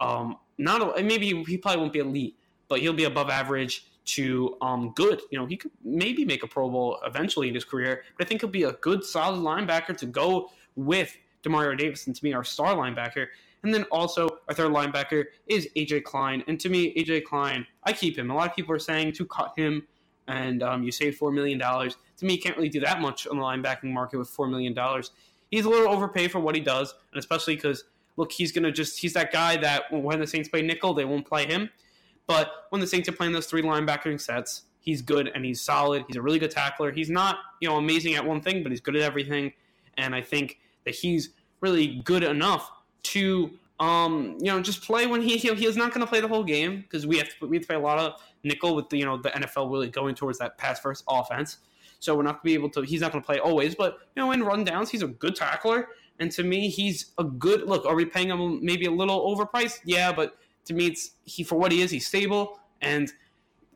um, 0.00 0.37
not 0.58 0.99
a, 0.99 1.02
maybe 1.02 1.42
he 1.44 1.56
probably 1.56 1.80
won't 1.80 1.92
be 1.92 2.00
elite, 2.00 2.37
but 2.68 2.80
he'll 2.80 2.92
be 2.92 3.04
above 3.04 3.30
average 3.30 3.87
to 4.04 4.56
um, 4.61 4.92
good. 4.94 5.22
You 5.30 5.38
know, 5.38 5.46
he 5.46 5.56
could 5.56 5.70
maybe 5.84 6.25
make 6.25 6.42
a 6.42 6.46
Pro 6.46 6.68
Bowl 6.68 6.99
eventually 7.06 7.49
in 7.49 7.54
his 7.54 7.64
career, 7.64 8.02
but 8.18 8.26
I 8.26 8.28
think 8.28 8.42
he'll 8.42 8.50
be 8.50 8.64
a 8.64 8.72
good, 8.72 9.04
solid 9.04 9.38
linebacker 9.38 9.96
to 9.96 10.06
go 10.06 10.50
with 10.76 11.16
Demario 11.42 11.76
Davis, 11.76 12.06
and 12.06 12.16
to 12.16 12.25
me, 12.25 12.32
our 12.32 12.44
star 12.44 12.75
linebacker. 12.75 13.28
And 13.62 13.72
then 13.72 13.84
also 13.84 14.28
our 14.49 14.54
third 14.54 14.72
linebacker 14.72 15.25
is 15.46 15.68
AJ 15.76 16.02
Klein, 16.02 16.42
and 16.49 16.58
to 16.61 16.68
me, 16.68 16.94
AJ 16.94 17.25
Klein, 17.25 17.66
I 17.84 17.92
keep 17.92 18.18
him. 18.18 18.30
A 18.30 18.34
lot 18.34 18.50
of 18.50 18.56
people 18.56 18.75
are 18.75 18.80
saying 18.80 19.12
to 19.12 19.25
cut 19.26 19.52
him, 19.56 19.87
and 20.29 20.62
um, 20.62 20.83
you 20.83 20.93
save 20.93 21.17
four 21.17 21.33
million 21.33 21.59
dollars. 21.59 21.97
To 22.19 22.25
me, 22.25 22.35
you 22.35 22.41
can't 22.41 22.57
really 22.57 22.69
do 22.69 22.81
that 22.81 23.00
much 23.00 23.26
on 23.26 23.37
the 23.37 23.43
linebacking 23.43 23.93
market 23.93 24.19
with 24.19 24.29
four 24.29 24.47
million 24.47 24.75
dollars. 24.75 25.11
He's 25.50 25.64
a 25.64 25.69
little 25.69 25.93
overpaid 25.93 26.33
for 26.33 26.41
what 26.41 26.55
he 26.55 26.61
does, 26.61 26.95
and 27.12 27.19
especially 27.19 27.57
because 27.57 27.85
look, 28.17 28.33
he's 28.33 28.52
gonna 28.52 28.73
just 28.73 28.99
he's 29.00 29.12
that 29.14 29.33
guy 29.33 29.57
that 29.59 29.85
when 29.93 30.21
the 30.21 30.26
Saints 30.26 30.49
play 30.49 30.62
nickel, 30.62 30.95
they 30.95 31.05
won't 31.05 31.26
play 31.26 31.47
him. 31.47 31.71
But 32.26 32.67
when 32.71 32.81
the 32.81 32.87
Saints 32.87 33.09
are 33.09 33.12
playing 33.12 33.33
those 33.33 33.47
three 33.47 33.62
linebacking 33.62 34.21
sets, 34.21 34.62
he's 34.83 35.02
good 35.02 35.31
and 35.35 35.45
he's 35.45 35.61
solid. 35.61 36.05
He's 36.07 36.17
a 36.17 36.23
really 36.23 36.38
good 36.38 36.50
tackler. 36.50 36.93
He's 36.93 37.11
not, 37.11 37.38
you 37.61 37.69
know, 37.69 37.76
amazing 37.76 38.14
at 38.14 38.25
one 38.25 38.41
thing, 38.41 38.62
but 38.62 38.71
he's 38.71 38.81
good 38.81 38.97
at 38.97 39.02
everything. 39.02 39.52
And 39.97 40.14
I 40.14 40.23
think 40.23 40.59
that 40.85 40.95
he's 40.95 41.31
really 41.61 42.00
good 42.05 42.23
enough 42.23 42.71
to, 43.05 43.50
um, 43.81 44.37
you 44.38 44.47
know, 44.47 44.61
just 44.61 44.83
play 44.83 45.07
when 45.07 45.23
he 45.23 45.37
he, 45.37 45.52
he's 45.55 45.76
not 45.76 45.93
going 45.93 46.00
to 46.00 46.07
play 46.07 46.21
the 46.21 46.29
whole 46.29 46.45
game 46.45 46.83
because 46.83 47.07
we 47.07 47.19
have 47.19 47.29
to 47.29 47.47
we 47.47 47.57
have 47.57 47.62
to 47.62 47.67
play 47.67 47.76
a 47.76 47.81
lot 47.81 47.99
of 47.99 48.21
nickel 48.45 48.75
with 48.75 48.88
the 48.88 48.99
you 48.99 49.05
know 49.05 49.17
the 49.17 49.31
NFL 49.31 49.71
really 49.71 49.88
going 49.88 50.14
towards 50.14 50.38
that 50.38 50.59
pass 50.59 50.81
first 50.81 51.05
offense. 51.09 51.59
So 51.99 52.17
we're 52.17 52.23
not 52.25 52.33
going 52.33 52.41
to 52.41 52.45
be 52.47 52.55
able 52.55 52.71
to. 52.71 52.83
He's 52.83 53.00
not 53.00 53.12
going 53.12 53.23
to 53.23 53.26
play 53.26 53.38
always, 53.38 53.75
but 53.75 53.99
you 54.17 54.23
know, 54.23 54.33
in 54.33 54.41
rundowns, 54.41 54.88
he's 54.88 55.02
a 55.02 55.09
good 55.09 55.37
tackler. 55.37 55.88
And 56.19 56.31
to 56.33 56.43
me, 56.43 56.69
he's 56.69 57.12
a 57.19 57.25
good 57.25 57.62
look. 57.62 57.87
Are 57.87 57.95
we 57.95 58.05
paying 58.05 58.29
him 58.29 58.64
maybe 58.64 58.87
a 58.87 58.91
little 58.91 59.35
overpriced? 59.35 59.81
Yeah, 59.85 60.12
but 60.12 60.37
to 60.67 60.75
me, 60.75 60.88
it's 60.88 61.12
he 61.25 61.43
for 61.43 61.59
what 61.59 61.73
he 61.73 61.81
is. 61.81 61.91
He's 61.91 62.07
stable 62.07 62.61
and 62.81 63.12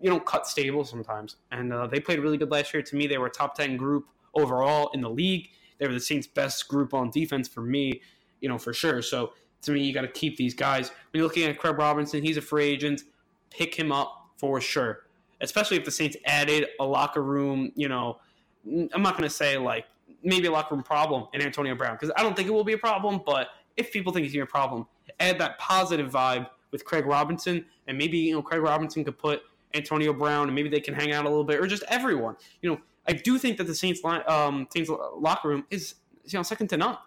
you 0.01 0.11
know 0.11 0.21
cut 0.21 0.47
stable 0.47 0.85
sometimes. 0.85 1.37
And 1.51 1.73
uh, 1.73 1.87
they 1.87 2.01
played 2.01 2.19
really 2.19 2.37
good 2.37 2.51
last 2.51 2.75
year. 2.75 2.83
To 2.83 2.97
me, 2.97 3.07
they 3.07 3.19
were 3.19 3.27
a 3.27 3.31
top 3.31 3.55
ten 3.55 3.77
group 3.77 4.07
overall 4.35 4.91
in 4.93 5.01
the 5.01 5.11
league. 5.11 5.49
They 5.79 5.87
were 5.87 5.95
the 5.95 6.01
Saints' 6.01 6.27
best 6.27 6.69
group 6.69 6.95
on 6.95 7.11
defense 7.11 7.49
for 7.49 7.61
me, 7.61 8.01
you 8.41 8.49
know 8.49 8.59
for 8.59 8.73
sure. 8.73 9.03
So 9.03 9.33
to 9.63 9.73
me, 9.73 9.83
you 9.83 9.93
got 9.93 10.03
to 10.03 10.09
keep 10.09 10.37
these 10.37 10.55
guys. 10.55 10.89
When 10.89 11.21
you're 11.21 11.25
looking 11.25 11.45
at 11.45 11.59
Craig 11.59 11.79
Robertson, 11.79 12.23
he's 12.23 12.37
a 12.37 12.43
free 12.43 12.65
agent. 12.65 13.03
Pick 13.51 13.75
him 13.75 13.93
up 13.93 14.31
for 14.37 14.61
sure. 14.61 15.07
Especially 15.41 15.77
if 15.77 15.85
the 15.85 15.91
Saints 15.91 16.17
added 16.25 16.67
a 16.81 16.85
locker 16.85 17.23
room, 17.23 17.73
you 17.75 17.89
know, 17.89 18.19
I'm 18.67 19.03
not 19.03 19.17
going 19.17 19.29
to 19.29 19.35
say 19.35 19.59
like 19.59 19.87
maybe 20.23 20.47
a 20.47 20.51
locker 20.51 20.75
room 20.75 20.85
problem 20.85 21.27
in 21.33 21.43
Antonio 21.43 21.75
Brown 21.75 21.95
because 21.95 22.11
I 22.17 22.23
don't 22.23 22.35
think 22.35 22.49
it 22.49 22.53
will 22.53 22.65
be 22.65 22.73
a 22.73 22.79
problem, 22.79 23.23
but 23.25 23.49
if 23.77 23.93
people 23.93 24.13
think 24.13 24.25
he's 24.25 24.33
going 24.33 24.47
to 24.47 24.47
be 24.47 24.51
a 24.51 24.53
problem, 24.53 24.87
add 25.21 25.39
that 25.39 25.59
positive 25.59 26.11
vibe 26.11 26.49
with 26.71 26.85
Craig 26.85 27.07
Robertson, 27.07 27.65
and 27.87 27.97
maybe 27.97 28.19
you 28.19 28.35
know 28.35 28.43
Craig 28.43 28.61
Robertson 28.61 29.05
could 29.05 29.19
put 29.19 29.43
Antonio 29.75 30.13
Brown, 30.13 30.49
and 30.49 30.55
maybe 30.55 30.69
they 30.69 30.81
can 30.81 30.95
hang 30.95 31.13
out 31.13 31.25
a 31.25 31.29
little 31.29 31.45
bit, 31.45 31.61
or 31.61 31.67
just 31.67 31.85
everyone. 31.89 32.37
You 32.63 32.71
know, 32.71 32.81
I 33.07 33.13
do 33.13 33.39
think 33.39 33.57
that 33.59 33.67
the 33.67 33.75
Saints 33.75 34.01
um, 34.05 34.67
Saints 34.73 34.91
locker 35.17 35.49
room 35.49 35.65
is 35.71 35.95
you 36.25 36.39
know 36.39 36.43
second 36.43 36.69
to 36.69 36.77
none, 36.77 36.99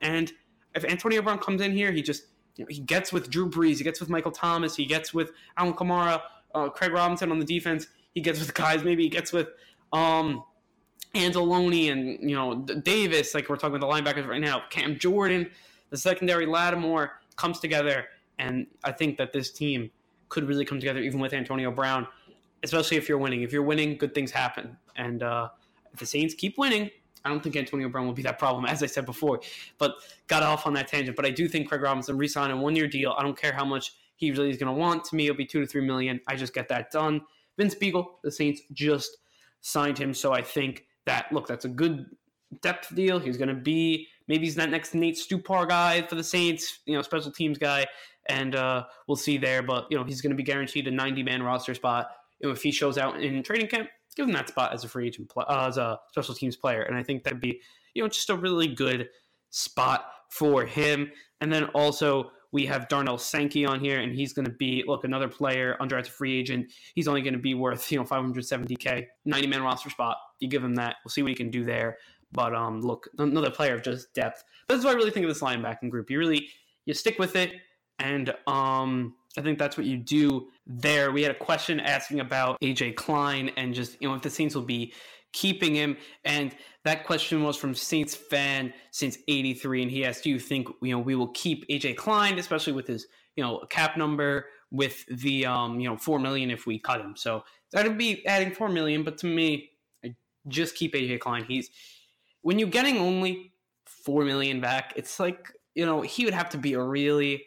and 0.00 0.32
if 0.74 0.84
Antonio 0.84 1.22
Brown 1.22 1.38
comes 1.38 1.60
in 1.60 1.72
here, 1.72 1.92
he 1.92 2.02
just 2.02 2.24
you 2.56 2.64
know, 2.64 2.68
he 2.70 2.80
gets 2.80 3.12
with 3.12 3.30
Drew 3.30 3.48
Brees, 3.50 3.78
he 3.78 3.84
gets 3.84 4.00
with 4.00 4.08
Michael 4.08 4.30
Thomas, 4.30 4.76
he 4.76 4.86
gets 4.86 5.12
with 5.12 5.32
Alvin 5.56 5.74
Kamara, 5.74 6.22
uh, 6.54 6.68
Craig 6.68 6.92
Robertson 6.92 7.30
on 7.30 7.38
the 7.38 7.44
defense. 7.44 7.88
He 8.14 8.20
gets 8.20 8.38
with 8.38 8.54
guys. 8.54 8.84
Maybe 8.84 9.02
he 9.02 9.08
gets 9.08 9.32
with 9.32 9.48
um, 9.92 10.44
and 11.14 11.34
you 11.34 12.36
know 12.36 12.54
Davis. 12.54 13.34
Like 13.34 13.48
we're 13.48 13.56
talking 13.56 13.76
about 13.76 13.86
the 13.86 13.92
linebackers 13.92 14.26
right 14.26 14.40
now. 14.40 14.62
Cam 14.70 14.98
Jordan, 14.98 15.50
the 15.90 15.96
secondary 15.96 16.46
Lattimore 16.46 17.20
comes 17.36 17.60
together, 17.60 18.06
and 18.38 18.66
I 18.82 18.92
think 18.92 19.18
that 19.18 19.32
this 19.32 19.50
team 19.50 19.90
could 20.28 20.44
really 20.44 20.64
come 20.64 20.80
together 20.80 21.00
even 21.00 21.20
with 21.20 21.32
Antonio 21.32 21.70
Brown, 21.70 22.06
especially 22.62 22.96
if 22.96 23.08
you're 23.08 23.18
winning. 23.18 23.42
If 23.42 23.52
you're 23.52 23.62
winning, 23.62 23.96
good 23.96 24.14
things 24.14 24.30
happen. 24.30 24.76
And 24.96 25.22
uh, 25.22 25.48
if 25.92 26.00
the 26.00 26.06
Saints 26.06 26.34
keep 26.34 26.58
winning, 26.58 26.90
I 27.24 27.30
don't 27.30 27.42
think 27.42 27.56
Antonio 27.56 27.88
Brown 27.88 28.06
will 28.06 28.12
be 28.12 28.22
that 28.22 28.38
problem, 28.38 28.66
as 28.66 28.82
I 28.82 28.86
said 28.86 29.06
before. 29.06 29.40
But 29.78 29.94
got 30.26 30.42
off 30.42 30.66
on 30.66 30.74
that 30.74 30.88
tangent. 30.88 31.16
But 31.16 31.24
I 31.24 31.30
do 31.30 31.48
think 31.48 31.68
Craig 31.68 31.80
Robertson 31.80 32.18
re-sign 32.18 32.50
a 32.50 32.56
one-year 32.56 32.88
deal. 32.88 33.14
I 33.16 33.22
don't 33.22 33.36
care 33.36 33.52
how 33.52 33.64
much 33.64 33.92
he 34.16 34.30
really 34.30 34.50
is 34.50 34.56
going 34.56 34.72
to 34.72 34.78
want. 34.78 35.04
To 35.06 35.16
me, 35.16 35.24
it'll 35.26 35.36
be 35.36 35.46
two 35.46 35.60
to 35.60 35.66
three 35.66 35.84
million. 35.84 36.20
I 36.28 36.36
just 36.36 36.54
get 36.54 36.68
that 36.68 36.90
done. 36.90 37.22
Vince 37.56 37.74
Biegel, 37.74 38.06
the 38.22 38.30
Saints 38.30 38.62
just 38.72 39.16
signed 39.60 39.98
him, 39.98 40.12
so 40.12 40.32
I 40.32 40.42
think 40.42 40.86
that 41.06 41.32
look, 41.32 41.46
that's 41.46 41.64
a 41.64 41.68
good 41.68 42.06
depth 42.62 42.94
deal. 42.94 43.18
He's 43.18 43.36
going 43.36 43.48
to 43.48 43.54
be 43.54 44.08
maybe 44.28 44.44
he's 44.44 44.54
that 44.56 44.70
next 44.70 44.94
Nate 44.94 45.16
Stupar 45.16 45.68
guy 45.68 46.02
for 46.02 46.14
the 46.14 46.24
Saints, 46.24 46.80
you 46.86 46.94
know, 46.94 47.02
special 47.02 47.30
teams 47.30 47.58
guy, 47.58 47.86
and 48.26 48.54
uh, 48.54 48.84
we'll 49.06 49.16
see 49.16 49.38
there. 49.38 49.62
But 49.62 49.86
you 49.90 49.96
know, 49.96 50.04
he's 50.04 50.20
going 50.20 50.30
to 50.30 50.36
be 50.36 50.42
guaranteed 50.42 50.86
a 50.88 50.90
90 50.90 51.22
man 51.22 51.42
roster 51.42 51.74
spot. 51.74 52.08
You 52.40 52.48
know, 52.48 52.54
if 52.54 52.62
he 52.62 52.72
shows 52.72 52.98
out 52.98 53.22
in 53.22 53.42
training 53.42 53.68
camp, 53.68 53.88
give 54.16 54.26
him 54.26 54.32
that 54.32 54.48
spot 54.48 54.72
as 54.72 54.84
a 54.84 54.88
free 54.88 55.06
agent, 55.06 55.30
uh, 55.36 55.66
as 55.68 55.76
a 55.76 55.98
special 56.10 56.34
teams 56.34 56.56
player, 56.56 56.82
and 56.82 56.96
I 56.96 57.02
think 57.02 57.24
that'd 57.24 57.40
be 57.40 57.60
you 57.94 58.02
know 58.02 58.08
just 58.08 58.30
a 58.30 58.36
really 58.36 58.68
good 58.68 59.08
spot 59.50 60.06
for 60.30 60.64
him. 60.64 61.10
And 61.40 61.52
then 61.52 61.64
also 61.66 62.30
we 62.52 62.66
have 62.66 62.88
Darnell 62.88 63.18
Sankey 63.18 63.66
on 63.66 63.80
here, 63.80 64.00
and 64.00 64.14
he's 64.14 64.32
going 64.32 64.44
to 64.46 64.52
be 64.52 64.84
look 64.86 65.04
another 65.04 65.28
player 65.28 65.76
undrafted 65.80 66.08
free 66.08 66.38
agent. 66.38 66.72
He's 66.94 67.08
only 67.08 67.22
going 67.22 67.34
to 67.34 67.40
be 67.40 67.54
worth 67.54 67.90
you 67.90 67.98
know 67.98 68.04
570k, 68.04 69.06
90 69.24 69.46
man 69.48 69.62
roster 69.62 69.90
spot. 69.90 70.16
You 70.40 70.48
give 70.48 70.62
him 70.62 70.74
that, 70.76 70.96
we'll 71.04 71.10
see 71.10 71.22
what 71.22 71.30
he 71.30 71.34
can 71.34 71.50
do 71.50 71.64
there. 71.64 71.98
But 72.32 72.54
um, 72.54 72.80
look, 72.80 73.08
another 73.18 73.50
player 73.50 73.74
of 73.74 73.82
just 73.82 74.12
depth. 74.14 74.42
That's 74.68 74.84
what 74.84 74.92
I 74.92 74.96
really 74.96 75.10
think 75.10 75.24
of 75.24 75.30
this 75.30 75.42
linebacking 75.42 75.90
group. 75.90 76.10
You 76.10 76.18
really 76.18 76.48
you 76.84 76.94
stick 76.94 77.18
with 77.18 77.36
it, 77.36 77.52
and 77.98 78.34
um, 78.46 79.14
I 79.36 79.42
think 79.42 79.58
that's 79.58 79.76
what 79.76 79.86
you 79.86 79.96
do 79.96 80.48
there. 80.66 81.10
We 81.10 81.22
had 81.22 81.32
a 81.32 81.38
question 81.38 81.80
asking 81.80 82.20
about 82.20 82.60
AJ 82.60 82.96
Klein 82.96 83.50
and 83.56 83.74
just 83.74 84.00
you 84.00 84.08
know 84.08 84.14
if 84.14 84.22
the 84.22 84.30
Saints 84.30 84.54
will 84.54 84.62
be 84.62 84.92
keeping 85.32 85.74
him, 85.74 85.96
and 86.24 86.54
that 86.84 87.04
question 87.04 87.42
was 87.42 87.56
from 87.56 87.74
Saints 87.74 88.14
fan 88.14 88.72
since 88.92 89.18
'83, 89.26 89.82
and 89.82 89.90
he 89.90 90.04
asked, 90.04 90.24
"Do 90.24 90.30
you 90.30 90.38
think 90.38 90.68
you 90.80 90.92
know 90.92 91.00
we 91.00 91.14
will 91.14 91.28
keep 91.28 91.66
AJ 91.68 91.96
Klein, 91.96 92.38
especially 92.38 92.72
with 92.72 92.86
his 92.86 93.06
you 93.36 93.42
know 93.42 93.64
cap 93.70 93.96
number 93.96 94.46
with 94.70 95.04
the 95.06 95.46
um 95.46 95.80
you 95.80 95.88
know 95.88 95.96
four 95.96 96.18
million 96.18 96.50
if 96.50 96.66
we 96.66 96.78
cut 96.78 97.00
him?" 97.00 97.16
So 97.16 97.44
that'd 97.72 97.98
be 97.98 98.24
adding 98.26 98.52
four 98.52 98.68
million, 98.68 99.02
but 99.02 99.18
to 99.18 99.26
me, 99.26 99.70
I 100.04 100.14
just 100.48 100.76
keep 100.76 100.94
AJ 100.94 101.20
Klein. 101.20 101.44
He's 101.44 101.70
when 102.42 102.58
you're 102.58 102.68
getting 102.68 102.98
only 102.98 103.52
four 103.86 104.24
million 104.24 104.60
back, 104.60 104.92
it's 104.96 105.18
like 105.18 105.52
you 105.74 105.84
know 105.84 106.02
he 106.02 106.24
would 106.24 106.34
have 106.34 106.50
to 106.50 106.58
be 106.58 106.74
a 106.74 106.82
really 106.82 107.44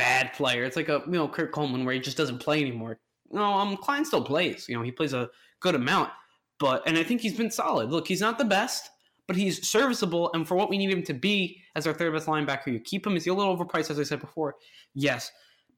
bad 0.00 0.32
player. 0.32 0.64
It's 0.64 0.76
like 0.76 0.88
a 0.88 1.02
you 1.06 1.12
know 1.12 1.28
Kurt 1.28 1.52
Coleman 1.52 1.84
where 1.84 1.92
he 1.92 2.00
just 2.00 2.16
doesn't 2.16 2.38
play 2.38 2.60
anymore. 2.60 2.98
No, 3.30 3.44
um, 3.44 3.76
Klein 3.76 4.04
still 4.04 4.24
plays. 4.24 4.66
You 4.66 4.76
know, 4.76 4.82
he 4.82 4.90
plays 4.90 5.12
a 5.12 5.28
good 5.60 5.74
amount, 5.74 6.10
but 6.58 6.82
and 6.86 6.96
I 6.96 7.02
think 7.02 7.20
he's 7.20 7.36
been 7.36 7.50
solid. 7.50 7.90
Look, 7.90 8.08
he's 8.08 8.22
not 8.22 8.38
the 8.38 8.46
best, 8.46 8.88
but 9.26 9.36
he's 9.36 9.68
serviceable. 9.68 10.30
And 10.32 10.48
for 10.48 10.56
what 10.56 10.70
we 10.70 10.78
need 10.78 10.90
him 10.90 11.02
to 11.02 11.12
be 11.12 11.60
as 11.76 11.86
our 11.86 11.92
third 11.92 12.14
best 12.14 12.26
linebacker, 12.26 12.68
you 12.68 12.80
keep 12.80 13.06
him. 13.06 13.14
Is 13.14 13.24
he 13.24 13.30
a 13.30 13.34
little 13.34 13.54
overpriced, 13.54 13.90
as 13.90 14.00
I 14.00 14.04
said 14.04 14.20
before? 14.20 14.56
Yes, 14.94 15.30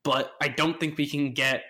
but 0.05 0.35
I 0.41 0.49
don't 0.49 0.79
think 0.79 0.97
we 0.97 1.09
can 1.09 1.33
get 1.33 1.65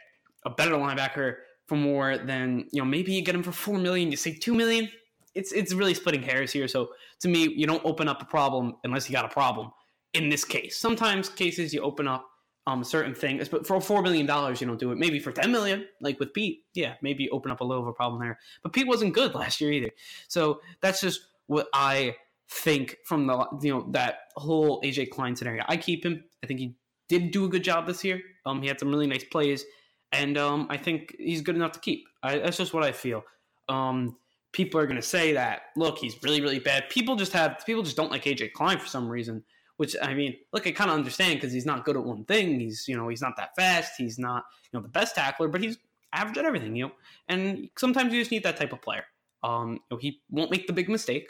a 0.45 0.51
better 0.51 0.75
linebacker 0.75 1.37
for 1.67 1.77
more 1.77 2.19
than 2.19 2.67
you 2.71 2.83
know. 2.83 2.85
Maybe 2.85 3.15
you 3.15 3.23
get 3.23 3.35
him 3.35 3.43
for 3.43 3.53
four 3.53 3.79
million. 3.79 4.11
You 4.11 4.19
say 4.19 4.35
two 4.35 4.55
million. 4.55 4.91
It's 5.35 5.53
it's 5.53 5.73
really 5.73 5.95
splitting 5.95 6.23
hairs 6.23 6.53
here. 6.53 6.69
So 6.69 6.91
to 7.21 7.29
me, 7.29 7.49
you 7.57 7.67
don't 7.67 7.85
open 7.87 8.09
up 8.09 8.21
a 8.21 8.27
problem 8.27 8.75
unless 8.85 9.09
you 9.09 9.15
got 9.15 9.25
a 9.25 9.35
problem. 9.41 9.71
In 10.13 10.29
this 10.29 10.45
case, 10.45 10.77
sometimes 10.77 11.31
cases 11.31 11.73
you 11.73 11.81
open 11.81 12.07
up 12.07 12.27
um 12.67 12.85
certain 12.85 13.15
things. 13.15 13.49
But 13.49 13.67
for 13.67 13.81
four 13.81 14.03
million 14.03 14.27
dollars, 14.27 14.61
you 14.61 14.67
don't 14.67 14.79
do 14.79 14.93
it. 14.93 14.99
Maybe 14.99 15.19
for 15.19 15.33
ten 15.33 15.51
million, 15.51 15.87
like 16.01 16.21
with 16.21 16.33
Peat, 16.33 16.65
yeah, 16.75 16.95
maybe 17.03 17.29
open 17.31 17.51
up 17.51 17.61
a 17.61 17.65
little 17.65 17.83
of 17.83 17.89
a 17.89 17.93
problem 17.93 18.21
there. 18.21 18.39
But 18.63 18.73
Peat 18.73 18.87
wasn't 18.87 19.15
good 19.15 19.35
last 19.37 19.61
year 19.61 19.73
either. 19.73 19.91
So 20.29 20.61
that's 20.81 21.01
just 21.01 21.21
what 21.47 21.69
I 21.75 22.17
think 22.51 22.99
from 23.05 23.27
the 23.27 23.47
you 23.63 23.73
know 23.73 23.87
that 23.91 24.31
whole 24.37 24.81
AJ 24.83 25.11
Klein 25.11 25.35
scenario. 25.35 25.65
I 25.69 25.77
keep 25.77 26.05
him. 26.05 26.25
I 26.43 26.47
think 26.47 26.61
he 26.61 26.75
did 27.09 27.31
do 27.31 27.45
a 27.45 27.49
good 27.49 27.65
job 27.65 27.87
this 27.87 28.05
year. 28.05 28.21
Um, 28.47 28.63
he 28.63 28.69
had 28.69 28.79
some 28.79 28.91
really 28.91 29.07
nice 29.07 29.25
plays, 29.25 29.65
and 30.13 30.39
um, 30.39 30.67
I 30.71 30.77
think 30.77 31.17
he's 31.19 31.41
good 31.41 31.57
enough 31.57 31.73
to 31.73 31.81
keep. 31.81 32.05
I, 32.23 32.39
that's 32.39 32.57
just 32.57 32.75
what 32.75 32.85
I 32.85 32.93
feel. 32.93 33.25
Um, 33.69 34.17
people 34.53 34.79
are 34.79 34.87
going 34.87 34.97
to 34.97 35.03
say 35.03 35.33
that 35.33 35.63
look, 35.77 35.99
he's 35.99 36.23
really 36.23 36.41
really 36.41 36.59
bad. 36.59 36.89
People 36.91 37.17
just 37.17 37.33
have 37.33 37.63
people 37.67 37.83
just 37.83 37.97
don't 37.97 38.11
like 38.11 38.25
AJ 38.25 38.53
Klein 38.53 38.79
for 38.79 38.87
some 38.87 39.09
reason. 39.09 39.43
Which 39.83 39.97
I 40.01 40.15
mean, 40.15 40.37
look, 40.53 40.65
I 40.65 40.71
kind 40.71 40.91
of 40.91 40.97
understand 40.97 41.41
because 41.41 41.53
he's 41.53 41.67
not 41.67 41.85
good 41.85 41.97
at 41.97 42.05
one 42.05 42.25
thing. 42.27 42.61
He's 42.61 42.87
you 42.87 42.97
know 42.97 43.09
he's 43.09 43.21
not 43.21 43.37
that 43.37 43.57
fast. 43.57 43.95
He's 43.99 44.17
not 44.17 44.45
you 44.71 44.79
know 44.79 44.83
the 44.85 44.89
best 44.89 45.17
tackler, 45.17 45.49
but 45.49 45.61
he's 45.61 45.77
average 46.13 46.39
at 46.39 46.45
everything. 46.45 46.77
You 46.77 46.85
know, 46.85 46.93
and 47.27 47.69
sometimes 47.77 48.13
you 48.13 48.21
just 48.21 48.31
need 48.31 48.45
that 48.45 48.57
type 48.57 48.73
of 48.73 48.81
player. 48.81 49.03
Um, 49.43 49.73
you 49.73 49.81
know, 49.91 49.97
he 49.97 50.21
won't 50.31 50.53
make 50.53 50.69
the 50.69 50.73
big 50.73 50.89
mistake. 50.89 51.29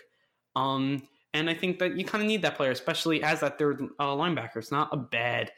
Um, 0.55 1.09
and 1.33 1.49
I 1.49 1.55
think 1.55 1.79
that 1.79 1.97
you 1.97 2.05
kind 2.05 2.21
of 2.21 2.29
need 2.29 2.43
that 2.43 2.59
player, 2.59 2.73
especially 2.73 3.23
as 3.23 3.41
that 3.41 3.59
third 3.59 3.89
uh, 3.99 4.09
linebacker. 4.09 4.57
It's 4.57 4.71
not 4.71 4.91
a 4.93 4.99
bad 4.99 5.51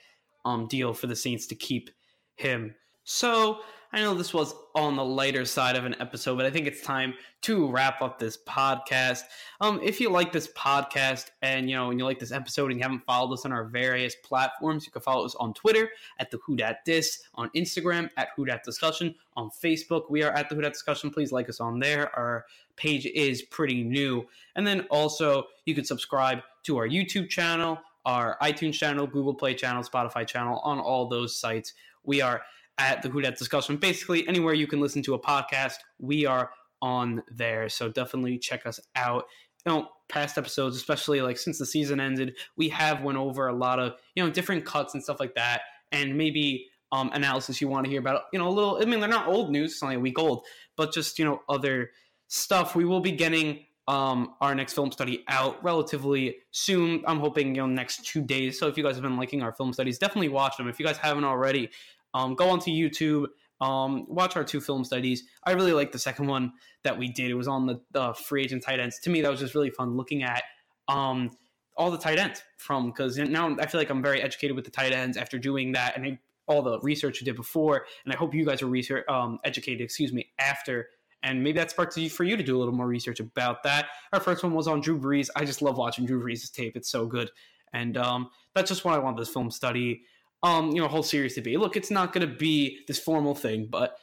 um, 0.44 0.68
deal 0.68 0.94
for 0.94 1.08
the 1.08 1.16
Saints 1.16 1.48
to 1.48 1.56
keep 1.56 1.90
him. 2.36 2.76
So 3.02 3.62
I 3.94 4.00
know 4.00 4.12
this 4.12 4.34
was 4.34 4.56
on 4.74 4.96
the 4.96 5.04
lighter 5.04 5.44
side 5.44 5.76
of 5.76 5.84
an 5.84 5.94
episode, 6.00 6.34
but 6.34 6.44
I 6.44 6.50
think 6.50 6.66
it's 6.66 6.80
time 6.80 7.14
to 7.42 7.70
wrap 7.70 8.02
up 8.02 8.18
this 8.18 8.36
podcast. 8.36 9.20
Um, 9.60 9.78
if 9.84 10.00
you 10.00 10.10
like 10.10 10.32
this 10.32 10.48
podcast 10.48 11.26
and 11.42 11.70
you 11.70 11.76
know, 11.76 11.90
and 11.90 12.00
you 12.00 12.04
like 12.04 12.18
this 12.18 12.32
episode 12.32 12.72
and 12.72 12.80
you 12.80 12.82
haven't 12.82 13.06
followed 13.06 13.32
us 13.32 13.44
on 13.44 13.52
our 13.52 13.62
various 13.62 14.16
platforms, 14.16 14.84
you 14.84 14.90
can 14.90 15.00
follow 15.00 15.24
us 15.24 15.36
on 15.36 15.54
Twitter 15.54 15.90
at 16.18 16.32
the 16.32 16.40
Who 16.44 16.56
Dat 16.56 16.78
Dis, 16.84 17.22
on 17.36 17.50
Instagram 17.50 18.10
at 18.16 18.30
Who 18.36 18.44
Dat 18.44 18.64
Discussion, 18.64 19.14
on 19.36 19.48
Facebook 19.48 20.10
we 20.10 20.24
are 20.24 20.32
at 20.32 20.48
the 20.48 20.56
Who 20.56 20.62
Dat 20.62 20.72
Discussion. 20.72 21.12
Please 21.12 21.30
like 21.30 21.48
us 21.48 21.60
on 21.60 21.78
there. 21.78 22.12
Our 22.18 22.46
page 22.74 23.06
is 23.06 23.42
pretty 23.42 23.84
new, 23.84 24.26
and 24.56 24.66
then 24.66 24.88
also 24.90 25.44
you 25.66 25.74
can 25.76 25.84
subscribe 25.84 26.40
to 26.64 26.78
our 26.78 26.88
YouTube 26.88 27.28
channel, 27.28 27.78
our 28.04 28.38
iTunes 28.42 28.74
channel, 28.74 29.06
Google 29.06 29.34
Play 29.34 29.54
channel, 29.54 29.84
Spotify 29.84 30.26
channel, 30.26 30.58
on 30.64 30.80
all 30.80 31.08
those 31.08 31.38
sites. 31.38 31.74
We 32.02 32.20
are 32.20 32.42
at 32.78 33.02
the 33.02 33.08
Who 33.08 33.20
Dat 33.20 33.36
Discussion. 33.38 33.76
Basically, 33.76 34.26
anywhere 34.26 34.54
you 34.54 34.66
can 34.66 34.80
listen 34.80 35.02
to 35.02 35.14
a 35.14 35.18
podcast, 35.18 35.76
we 35.98 36.26
are 36.26 36.50
on 36.82 37.22
there. 37.30 37.68
So 37.68 37.88
definitely 37.88 38.38
check 38.38 38.66
us 38.66 38.80
out. 38.96 39.24
You 39.64 39.72
know, 39.72 39.88
past 40.08 40.36
episodes, 40.36 40.76
especially 40.76 41.22
like 41.22 41.38
since 41.38 41.58
the 41.58 41.66
season 41.66 41.98
ended, 41.98 42.36
we 42.56 42.68
have 42.68 43.02
went 43.02 43.16
over 43.16 43.48
a 43.48 43.54
lot 43.54 43.78
of 43.78 43.94
you 44.14 44.22
know 44.22 44.30
different 44.30 44.64
cuts 44.64 44.94
and 44.94 45.02
stuff 45.02 45.18
like 45.18 45.34
that, 45.34 45.62
and 45.92 46.18
maybe 46.18 46.66
um, 46.92 47.10
analysis 47.12 47.60
you 47.60 47.68
want 47.68 47.84
to 47.84 47.90
hear 47.90 48.00
about. 48.00 48.22
You 48.32 48.38
know, 48.38 48.48
a 48.48 48.50
little. 48.50 48.78
I 48.80 48.84
mean, 48.84 49.00
they're 49.00 49.08
not 49.08 49.28
old 49.28 49.50
news; 49.50 49.72
it's 49.72 49.82
only 49.82 49.96
a 49.96 50.00
week 50.00 50.18
old, 50.18 50.44
but 50.76 50.92
just 50.92 51.18
you 51.18 51.24
know 51.24 51.40
other 51.48 51.90
stuff. 52.28 52.76
We 52.76 52.84
will 52.84 53.00
be 53.00 53.12
getting 53.12 53.64
um, 53.88 54.34
our 54.40 54.54
next 54.54 54.74
film 54.74 54.92
study 54.92 55.24
out 55.28 55.62
relatively 55.64 56.36
soon. 56.50 57.02
I'm 57.06 57.20
hoping 57.20 57.54
you 57.54 57.62
know 57.62 57.66
next 57.66 58.04
two 58.04 58.22
days. 58.22 58.58
So 58.58 58.68
if 58.68 58.76
you 58.76 58.84
guys 58.84 58.94
have 58.96 59.02
been 59.02 59.16
liking 59.16 59.42
our 59.42 59.52
film 59.52 59.72
studies, 59.72 59.98
definitely 59.98 60.28
watch 60.28 60.56
them. 60.56 60.68
If 60.68 60.78
you 60.78 60.84
guys 60.84 60.98
haven't 60.98 61.24
already, 61.24 61.70
um, 62.14 62.34
go 62.34 62.48
onto 62.48 62.70
YouTube, 62.70 63.26
um, 63.60 64.06
watch 64.08 64.36
our 64.36 64.44
two 64.44 64.60
film 64.60 64.84
studies. 64.84 65.24
I 65.44 65.52
really 65.52 65.72
like 65.72 65.92
the 65.92 65.98
second 65.98 66.26
one 66.26 66.52
that 66.82 66.98
we 66.98 67.08
did. 67.08 67.30
It 67.30 67.34
was 67.34 67.48
on 67.48 67.66
the, 67.66 67.80
the 67.92 68.14
free 68.14 68.44
agent 68.44 68.62
tight 68.62 68.80
ends. 68.80 68.98
To 69.00 69.10
me, 69.10 69.20
that 69.22 69.30
was 69.30 69.40
just 69.40 69.54
really 69.54 69.70
fun 69.70 69.96
looking 69.96 70.22
at 70.22 70.42
um, 70.88 71.30
all 71.76 71.90
the 71.90 71.98
tight 71.98 72.18
ends 72.18 72.42
from 72.56 72.86
because 72.90 73.18
now 73.18 73.56
I 73.58 73.66
feel 73.66 73.80
like 73.80 73.90
I'm 73.90 74.02
very 74.02 74.22
educated 74.22 74.54
with 74.54 74.64
the 74.64 74.70
tight 74.70 74.92
ends 74.92 75.16
after 75.16 75.38
doing 75.38 75.72
that 75.72 75.96
and 75.96 76.06
I, 76.06 76.18
all 76.46 76.62
the 76.62 76.78
research 76.80 77.20
you 77.20 77.24
did 77.24 77.36
before. 77.36 77.86
And 78.04 78.12
I 78.12 78.16
hope 78.16 78.34
you 78.34 78.44
guys 78.44 78.62
are 78.62 78.66
research 78.66 79.04
um, 79.08 79.38
educated, 79.44 79.80
excuse 79.80 80.12
me, 80.12 80.30
after. 80.38 80.88
And 81.22 81.42
maybe 81.42 81.58
that 81.58 81.70
sparks 81.70 81.96
you 81.96 82.10
for 82.10 82.24
you 82.24 82.36
to 82.36 82.42
do 82.42 82.56
a 82.56 82.58
little 82.58 82.74
more 82.74 82.86
research 82.86 83.18
about 83.18 83.62
that. 83.62 83.86
Our 84.12 84.20
first 84.20 84.44
one 84.44 84.52
was 84.52 84.68
on 84.68 84.82
Drew 84.82 85.00
Brees. 85.00 85.30
I 85.34 85.44
just 85.44 85.62
love 85.62 85.78
watching 85.78 86.04
Drew 86.04 86.22
Brees' 86.22 86.52
tape. 86.52 86.76
It's 86.76 86.90
so 86.90 87.06
good. 87.06 87.30
And 87.72 87.96
um, 87.96 88.28
that's 88.54 88.68
just 88.68 88.84
what 88.84 88.94
I 88.94 88.98
want 88.98 89.16
this 89.16 89.30
film 89.30 89.50
study 89.50 90.02
um, 90.44 90.70
you 90.72 90.76
know, 90.76 90.84
a 90.84 90.88
whole 90.88 91.02
series 91.02 91.34
to 91.34 91.40
be. 91.40 91.56
Look, 91.56 91.74
it's 91.74 91.90
not 91.90 92.12
going 92.12 92.28
to 92.28 92.32
be 92.32 92.80
this 92.86 92.98
formal 92.98 93.34
thing, 93.34 93.66
but 93.68 93.96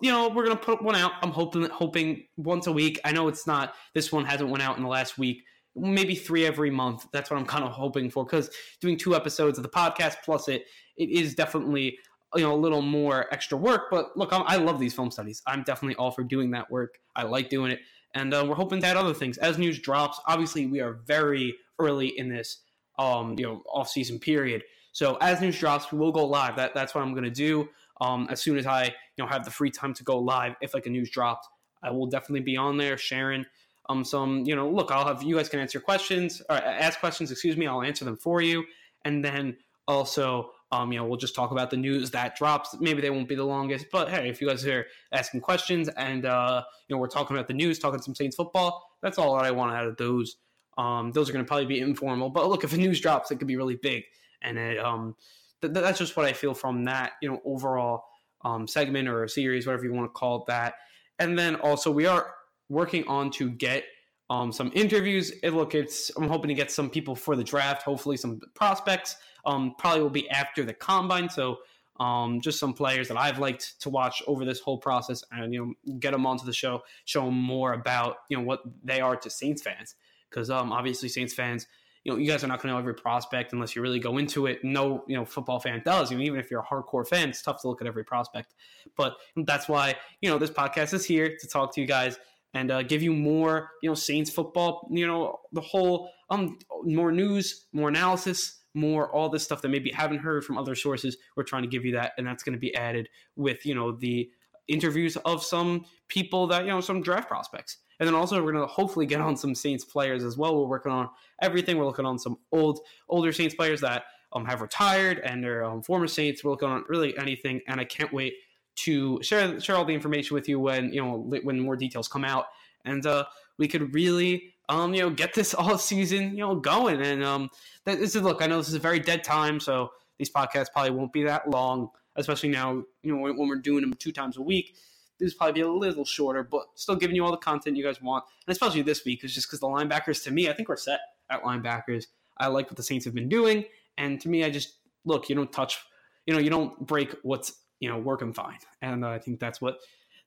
you 0.00 0.12
know, 0.12 0.28
we're 0.28 0.44
going 0.44 0.56
to 0.56 0.64
put 0.64 0.80
one 0.80 0.94
out. 0.94 1.12
I'm 1.22 1.32
hoping 1.32 1.64
hoping 1.64 2.24
once 2.36 2.68
a 2.68 2.72
week. 2.72 3.00
I 3.04 3.10
know 3.10 3.26
it's 3.26 3.46
not 3.46 3.74
this 3.94 4.12
one 4.12 4.24
hasn't 4.24 4.48
went 4.48 4.62
out 4.62 4.76
in 4.76 4.84
the 4.84 4.88
last 4.88 5.18
week. 5.18 5.42
Maybe 5.74 6.14
three 6.14 6.46
every 6.46 6.70
month. 6.70 7.06
That's 7.12 7.30
what 7.30 7.38
I'm 7.38 7.46
kind 7.46 7.64
of 7.64 7.72
hoping 7.72 8.10
for 8.10 8.24
because 8.24 8.48
doing 8.80 8.96
two 8.96 9.16
episodes 9.16 9.58
of 9.58 9.64
the 9.64 9.70
podcast 9.70 10.16
plus 10.24 10.48
it, 10.48 10.64
it 10.96 11.10
is 11.10 11.34
definitely 11.34 11.98
you 12.36 12.42
know 12.42 12.54
a 12.54 12.56
little 12.56 12.82
more 12.82 13.26
extra 13.32 13.58
work. 13.58 13.86
But 13.90 14.16
look, 14.16 14.32
I'm, 14.32 14.44
i 14.46 14.56
love 14.56 14.78
these 14.78 14.94
film 14.94 15.10
studies. 15.10 15.42
I'm 15.48 15.64
definitely 15.64 15.96
all 15.96 16.12
for 16.12 16.22
doing 16.22 16.52
that 16.52 16.70
work. 16.70 16.94
I 17.16 17.24
like 17.24 17.48
doing 17.48 17.72
it, 17.72 17.80
and 18.14 18.32
uh, 18.32 18.44
we're 18.48 18.54
hoping 18.54 18.80
to 18.82 18.86
add 18.86 18.96
other 18.96 19.14
things 19.14 19.36
as 19.38 19.58
news 19.58 19.80
drops. 19.80 20.20
Obviously, 20.28 20.66
we 20.66 20.80
are 20.80 21.00
very 21.06 21.56
early 21.80 22.16
in 22.16 22.28
this 22.28 22.60
um, 23.00 23.34
you 23.36 23.46
know 23.46 23.62
off 23.72 23.88
season 23.88 24.20
period. 24.20 24.62
So 24.98 25.16
as 25.20 25.40
news 25.40 25.56
drops, 25.56 25.92
we 25.92 25.98
will 25.98 26.10
go 26.10 26.26
live. 26.26 26.56
That 26.56 26.74
that's 26.74 26.92
what 26.92 27.04
I'm 27.04 27.12
going 27.12 27.22
to 27.22 27.30
do. 27.30 27.68
Um, 28.00 28.26
as 28.30 28.40
soon 28.40 28.58
as 28.58 28.66
I 28.66 28.86
you 28.86 28.90
know 29.22 29.26
have 29.26 29.44
the 29.44 29.50
free 29.52 29.70
time 29.70 29.94
to 29.94 30.02
go 30.02 30.18
live 30.18 30.56
if 30.60 30.74
like 30.74 30.86
a 30.86 30.90
news 30.90 31.08
dropped. 31.08 31.46
I 31.84 31.92
will 31.92 32.06
definitely 32.08 32.40
be 32.40 32.56
on 32.56 32.76
there 32.76 32.98
sharing 32.98 33.46
um 33.88 34.04
some 34.04 34.42
you 34.44 34.56
know 34.56 34.68
look 34.68 34.90
I'll 34.90 35.06
have 35.06 35.22
you 35.22 35.36
guys 35.36 35.48
can 35.48 35.60
answer 35.60 35.78
questions 35.78 36.42
or 36.50 36.56
ask 36.56 36.98
questions 36.98 37.30
excuse 37.30 37.56
me 37.56 37.68
I'll 37.68 37.82
answer 37.82 38.04
them 38.04 38.16
for 38.16 38.42
you 38.42 38.64
and 39.04 39.24
then 39.24 39.56
also 39.86 40.50
um, 40.70 40.92
you 40.92 40.98
know, 40.98 41.06
we'll 41.06 41.16
just 41.16 41.34
talk 41.34 41.50
about 41.50 41.70
the 41.70 41.78
news 41.78 42.10
that 42.10 42.36
drops. 42.36 42.76
Maybe 42.78 43.00
they 43.00 43.08
won't 43.08 43.26
be 43.26 43.34
the 43.34 43.44
longest, 43.44 43.86
but 43.90 44.10
hey, 44.10 44.28
if 44.28 44.38
you 44.38 44.48
guys 44.48 44.66
are 44.66 44.84
asking 45.12 45.40
questions 45.40 45.88
and 45.88 46.26
uh, 46.26 46.62
you 46.88 46.94
know 46.94 47.00
we're 47.00 47.06
talking 47.06 47.34
about 47.34 47.48
the 47.48 47.54
news, 47.54 47.78
talking 47.78 48.02
some 48.02 48.14
Saints 48.14 48.36
football, 48.36 48.86
that's 49.00 49.16
all 49.16 49.34
that 49.36 49.46
I 49.46 49.50
want 49.50 49.74
out 49.74 49.86
of 49.86 49.96
those. 49.96 50.36
Um, 50.76 51.10
those 51.12 51.30
are 51.30 51.32
going 51.32 51.42
to 51.42 51.48
probably 51.48 51.64
be 51.64 51.80
informal, 51.80 52.28
but 52.28 52.48
look, 52.48 52.64
if 52.64 52.74
a 52.74 52.76
news 52.76 53.00
drops, 53.00 53.30
it 53.30 53.36
could 53.36 53.48
be 53.48 53.56
really 53.56 53.76
big, 53.76 54.04
and 54.42 54.58
it, 54.58 54.78
um, 54.78 55.16
th- 55.60 55.72
that's 55.72 55.98
just 55.98 56.16
what 56.16 56.26
I 56.26 56.32
feel 56.32 56.54
from 56.54 56.84
that. 56.84 57.12
You 57.22 57.30
know, 57.30 57.40
overall 57.44 58.04
um, 58.44 58.66
segment 58.66 59.08
or 59.08 59.24
a 59.24 59.28
series, 59.28 59.66
whatever 59.66 59.84
you 59.84 59.92
want 59.92 60.06
to 60.06 60.18
call 60.18 60.42
it, 60.42 60.46
that. 60.48 60.74
And 61.18 61.38
then 61.38 61.56
also 61.56 61.90
we 61.90 62.06
are 62.06 62.34
working 62.68 63.06
on 63.08 63.30
to 63.32 63.50
get 63.50 63.84
um, 64.30 64.52
some 64.52 64.70
interviews. 64.74 65.32
It, 65.42 65.50
look, 65.50 65.74
it's 65.74 66.10
I'm 66.16 66.28
hoping 66.28 66.48
to 66.48 66.54
get 66.54 66.70
some 66.70 66.90
people 66.90 67.14
for 67.14 67.34
the 67.34 67.44
draft. 67.44 67.82
Hopefully, 67.82 68.16
some 68.16 68.40
prospects. 68.54 69.16
Um, 69.46 69.74
probably 69.78 70.02
will 70.02 70.10
be 70.10 70.28
after 70.28 70.64
the 70.64 70.74
combine. 70.74 71.30
So 71.30 71.58
um, 71.98 72.40
just 72.40 72.58
some 72.58 72.74
players 72.74 73.08
that 73.08 73.16
I've 73.16 73.38
liked 73.38 73.80
to 73.80 73.90
watch 73.90 74.22
over 74.26 74.44
this 74.44 74.60
whole 74.60 74.78
process, 74.78 75.24
and 75.32 75.52
you 75.52 75.74
know, 75.84 75.94
get 75.98 76.12
them 76.12 76.26
onto 76.26 76.44
the 76.44 76.52
show, 76.52 76.82
show 77.06 77.24
them 77.24 77.38
more 77.38 77.72
about 77.72 78.16
you 78.28 78.36
know 78.36 78.42
what 78.42 78.60
they 78.84 79.00
are 79.00 79.16
to 79.16 79.30
Saints 79.30 79.62
fans. 79.62 79.94
Because 80.28 80.50
um, 80.50 80.72
obviously, 80.72 81.08
Saints 81.08 81.32
fans, 81.32 81.66
you 82.08 82.14
know, 82.14 82.18
you 82.18 82.26
guys 82.26 82.42
are 82.42 82.46
not 82.46 82.62
going 82.62 82.70
to 82.70 82.72
know 82.72 82.78
every 82.78 82.94
prospect 82.94 83.52
unless 83.52 83.76
you 83.76 83.82
really 83.82 83.98
go 83.98 84.16
into 84.16 84.46
it. 84.46 84.64
No, 84.64 85.04
you 85.06 85.14
know, 85.14 85.26
football 85.26 85.60
fan 85.60 85.82
does. 85.84 86.10
You 86.10 86.16
know, 86.16 86.24
even 86.24 86.40
if 86.40 86.50
you're 86.50 86.60
a 86.60 86.64
hardcore 86.64 87.06
fan, 87.06 87.28
it's 87.28 87.42
tough 87.42 87.60
to 87.60 87.68
look 87.68 87.82
at 87.82 87.86
every 87.86 88.02
prospect. 88.02 88.54
But 88.96 89.16
that's 89.36 89.68
why 89.68 89.94
you 90.22 90.30
know 90.30 90.38
this 90.38 90.50
podcast 90.50 90.94
is 90.94 91.04
here 91.04 91.36
to 91.38 91.46
talk 91.46 91.74
to 91.74 91.82
you 91.82 91.86
guys 91.86 92.18
and 92.54 92.70
uh, 92.70 92.82
give 92.82 93.02
you 93.02 93.12
more, 93.12 93.68
you 93.82 93.90
know, 93.90 93.94
Saints 93.94 94.30
football, 94.30 94.88
you 94.90 95.06
know, 95.06 95.38
the 95.52 95.60
whole 95.60 96.10
um 96.30 96.58
more 96.82 97.12
news, 97.12 97.66
more 97.74 97.90
analysis, 97.90 98.62
more 98.72 99.12
all 99.14 99.28
this 99.28 99.44
stuff 99.44 99.60
that 99.60 99.68
maybe 99.68 99.90
you 99.90 99.94
haven't 99.94 100.20
heard 100.20 100.44
from 100.44 100.56
other 100.56 100.74
sources. 100.74 101.18
We're 101.36 101.42
trying 101.42 101.64
to 101.64 101.68
give 101.68 101.84
you 101.84 101.92
that, 101.92 102.12
and 102.16 102.26
that's 102.26 102.42
going 102.42 102.54
to 102.54 102.58
be 102.58 102.74
added 102.74 103.10
with 103.36 103.66
you 103.66 103.74
know 103.74 103.92
the 103.92 104.30
interviews 104.66 105.18
of 105.18 105.44
some 105.44 105.84
people 106.08 106.46
that 106.46 106.64
you 106.64 106.70
know 106.70 106.80
some 106.80 107.02
draft 107.02 107.28
prospects. 107.28 107.76
And 108.00 108.06
then 108.06 108.14
also 108.14 108.42
we're 108.42 108.52
going 108.52 108.64
to 108.64 108.72
hopefully 108.72 109.06
get 109.06 109.20
on 109.20 109.36
some 109.36 109.54
Saints 109.54 109.84
players 109.84 110.24
as 110.24 110.36
well. 110.36 110.56
We're 110.56 110.68
working 110.68 110.92
on 110.92 111.08
everything. 111.42 111.78
We're 111.78 111.86
looking 111.86 112.06
on 112.06 112.18
some 112.18 112.38
old 112.52 112.80
older 113.08 113.32
Saints 113.32 113.54
players 113.54 113.80
that 113.80 114.04
um, 114.32 114.44
have 114.44 114.60
retired 114.60 115.18
and 115.18 115.44
are 115.44 115.64
um, 115.64 115.82
former 115.82 116.06
Saints. 116.06 116.44
We're 116.44 116.52
looking 116.52 116.68
on 116.68 116.84
really 116.88 117.16
anything, 117.18 117.60
and 117.66 117.80
I 117.80 117.84
can't 117.84 118.12
wait 118.12 118.34
to 118.76 119.20
share 119.22 119.58
share 119.60 119.76
all 119.76 119.84
the 119.84 119.94
information 119.94 120.34
with 120.34 120.48
you 120.48 120.60
when 120.60 120.92
you 120.92 121.02
know 121.02 121.16
when 121.42 121.58
more 121.58 121.76
details 121.76 122.06
come 122.08 122.24
out, 122.24 122.46
and 122.84 123.04
uh, 123.04 123.24
we 123.58 123.66
could 123.66 123.94
really 123.94 124.54
um, 124.68 124.94
you 124.94 125.02
know, 125.02 125.10
get 125.10 125.34
this 125.34 125.54
all 125.58 125.78
season, 125.78 126.32
you 126.32 126.38
know, 126.38 126.54
going. 126.54 127.00
And 127.00 127.24
um, 127.24 127.50
this 127.84 128.14
is 128.14 128.22
look, 128.22 128.42
I 128.42 128.46
know 128.46 128.58
this 128.58 128.68
is 128.68 128.74
a 128.74 128.80
very 128.80 129.00
dead 129.00 129.24
time, 129.24 129.60
so 129.60 129.90
these 130.18 130.30
podcasts 130.30 130.72
probably 130.72 130.90
won't 130.90 131.12
be 131.12 131.24
that 131.24 131.48
long, 131.48 131.90
especially 132.16 132.50
now, 132.50 132.82
you 133.02 133.14
know, 133.14 133.18
when 133.18 133.48
we're 133.48 133.56
doing 133.56 133.82
them 133.82 133.94
two 133.94 134.12
times 134.12 134.36
a 134.36 134.42
week. 134.42 134.76
This 135.18 135.34
probably 135.34 135.54
be 135.54 135.60
a 135.60 135.68
little 135.68 136.04
shorter, 136.04 136.42
but 136.42 136.66
still 136.74 136.96
giving 136.96 137.16
you 137.16 137.24
all 137.24 137.30
the 137.30 137.36
content 137.36 137.76
you 137.76 137.84
guys 137.84 138.00
want, 138.00 138.24
and 138.46 138.52
especially 138.52 138.82
this 138.82 139.04
week 139.04 139.24
is 139.24 139.34
just 139.34 139.48
because 139.48 139.60
the 139.60 139.66
linebackers, 139.66 140.22
to 140.24 140.30
me, 140.30 140.48
I 140.48 140.52
think 140.52 140.68
we're 140.68 140.76
set 140.76 141.00
at 141.30 141.42
linebackers. 141.42 142.06
I 142.38 142.46
like 142.48 142.66
what 142.66 142.76
the 142.76 142.82
Saints 142.82 143.04
have 143.04 143.14
been 143.14 143.28
doing, 143.28 143.64
and 143.96 144.20
to 144.20 144.28
me, 144.28 144.44
I 144.44 144.50
just 144.50 144.78
look, 145.04 145.28
you 145.28 145.34
don't 145.34 145.52
touch, 145.52 145.78
you 146.26 146.34
know, 146.34 146.40
you 146.40 146.50
don't 146.50 146.86
break 146.86 147.14
what's 147.22 147.52
you 147.80 147.88
know 147.88 147.98
working 147.98 148.32
fine, 148.32 148.58
and 148.80 149.04
uh, 149.04 149.08
I 149.08 149.18
think 149.18 149.40
that's 149.40 149.60
what 149.60 149.78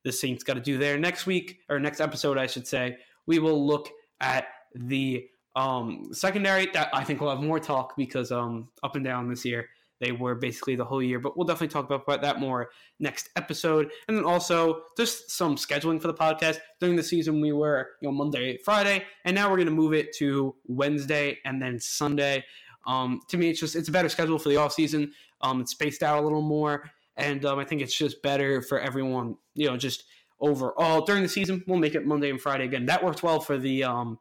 the 0.04 0.12
Saints 0.12 0.44
got 0.44 0.56
to 0.56 0.62
do 0.62 0.78
there. 0.78 0.98
Next 0.98 1.26
week 1.26 1.60
or 1.70 1.80
next 1.80 2.02
episode, 2.02 2.38
I 2.38 2.48
should 2.48 2.68
say, 2.68 2.98
we 3.28 3.40
will 3.40 3.66
look 3.66 3.90
at 4.20 4.48
the 4.76 5.26
um, 5.56 6.10
secondary. 6.12 6.68
That 6.74 6.90
I 6.94 7.04
think 7.04 7.22
we'll 7.22 7.30
have 7.30 7.44
more 7.44 7.60
talk 7.60 7.96
because 7.96 8.32
um, 8.32 8.70
up 8.84 8.96
and 8.96 9.06
down 9.06 9.30
this 9.30 9.46
year 9.46 9.70
they 10.02 10.12
were 10.12 10.36
basically 10.36 10.76
the 10.76 10.84
whole 10.84 11.02
year. 11.02 11.20
But 11.20 11.38
we'll 11.38 11.46
definitely 11.46 11.70
talk 11.70 11.90
about 11.90 12.22
that 12.22 12.40
more 12.40 12.72
next 13.00 13.30
episode. 13.38 13.90
And 14.08 14.18
then 14.18 14.26
also 14.26 14.82
just 14.98 15.32
some 15.32 15.56
scheduling 15.56 16.02
for 16.02 16.08
the 16.08 16.14
podcast. 16.14 16.58
During 16.80 16.98
the 16.98 17.04
season, 17.04 17.40
we 17.40 17.54
were 17.54 17.92
you 18.02 18.10
know 18.10 18.12
Monday, 18.12 18.58
Friday, 18.58 19.06
and 19.24 19.34
now 19.34 19.50
we're 19.50 19.58
going 19.58 19.68
to 19.68 19.74
move 19.74 19.94
it 19.94 20.14
to 20.18 20.56
Wednesday 20.66 21.38
and 21.46 21.62
then 21.62 21.80
Sunday. 21.80 22.44
Um, 22.86 23.22
to 23.30 23.38
me, 23.38 23.50
it's 23.52 23.60
just 23.60 23.76
it's 23.76 23.88
a 23.88 23.92
better 23.92 24.10
schedule 24.10 24.40
for 24.40 24.50
the 24.50 24.58
off 24.58 24.74
season. 24.74 25.14
Um, 25.42 25.62
it's 25.62 25.72
spaced 25.72 26.04
out 26.04 26.20
a 26.20 26.22
little 26.22 26.42
more, 26.42 26.90
and 27.16 27.46
um, 27.46 27.60
I 27.60 27.64
think 27.64 27.82
it's 27.82 27.96
just 27.96 28.22
better 28.24 28.62
for 28.62 28.80
everyone. 28.80 29.38
You 29.54 29.68
know, 29.68 29.78
just 29.78 30.04
overall 30.40 31.06
during 31.06 31.22
the 31.22 31.30
season. 31.30 31.64
We'll 31.68 31.80
make 31.80 31.94
it 31.94 32.08
Monday 32.08 32.32
and 32.32 32.42
Friday 32.42 32.66
again. 32.66 32.88
That 32.88 33.04
worked 33.04 33.22
well 33.22 33.40
for 33.40 33.60
the 33.60 33.84
um, 33.84 34.18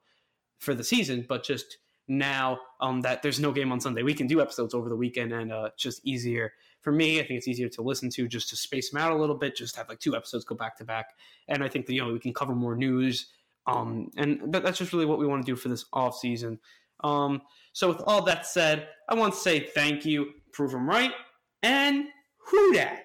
for 0.59 0.75
the 0.75 0.85
season, 0.85 1.25
but 1.27 1.43
just 1.43 1.79
now 2.11 2.59
um, 2.81 3.01
that 3.03 3.23
there's 3.23 3.41
no 3.41 3.53
game 3.53 3.71
on 3.73 3.81
Sunday, 3.81 4.03
we 4.03 4.15
can 4.15 4.27
do 4.27 4.41
episodes 4.43 4.75
over 4.75 4.89
the 4.89 4.97
weekend, 4.97 5.33
and 5.33 5.53
uh, 5.53 5.71
just 5.79 6.05
easier 6.05 6.53
for 6.83 6.93
me. 6.93 7.21
I 7.21 7.27
think 7.27 7.39
it's 7.39 7.49
easier 7.49 7.69
to 7.71 7.83
listen 7.83 8.11
to 8.11 8.27
just 8.27 8.51
to 8.51 8.57
space 8.57 8.91
them 8.91 9.01
out 9.01 9.13
a 9.13 9.17
little 9.17 9.37
bit, 9.37 9.57
just 9.57 9.77
have 9.77 9.89
like 9.89 10.01
two 10.01 10.17
episodes 10.17 10.45
go 10.45 10.55
back 10.55 10.77
to 10.79 10.85
back, 10.85 11.11
and 11.49 11.63
I 11.63 11.69
think 11.69 11.87
that 11.87 11.95
you 11.95 12.05
know 12.05 12.13
we 12.13 12.19
can 12.19 12.35
cover 12.35 12.55
more 12.55 12.77
news. 12.77 13.29
Um, 13.67 14.11
and 14.17 14.53
that, 14.53 14.65
that's 14.65 14.79
just 14.79 14.93
really 14.93 15.07
what 15.07 15.19
we 15.19 15.27
want 15.27 15.45
to 15.45 15.51
do 15.51 15.55
for 15.55 15.69
this 15.69 15.85
off 15.93 16.19
season. 16.19 16.59
Um, 17.05 17.43
so 17.73 17.89
with 17.89 18.01
all 18.07 18.25
that 18.25 18.47
said, 18.47 18.89
I 19.09 19.15
want 19.15 19.35
to 19.35 19.39
say 19.39 19.61
thank 19.61 20.05
you, 20.05 20.33
prove 20.53 20.73
them 20.73 20.89
right, 20.89 21.13
and 21.63 22.07
who 22.49 22.73
dat. 22.73 23.05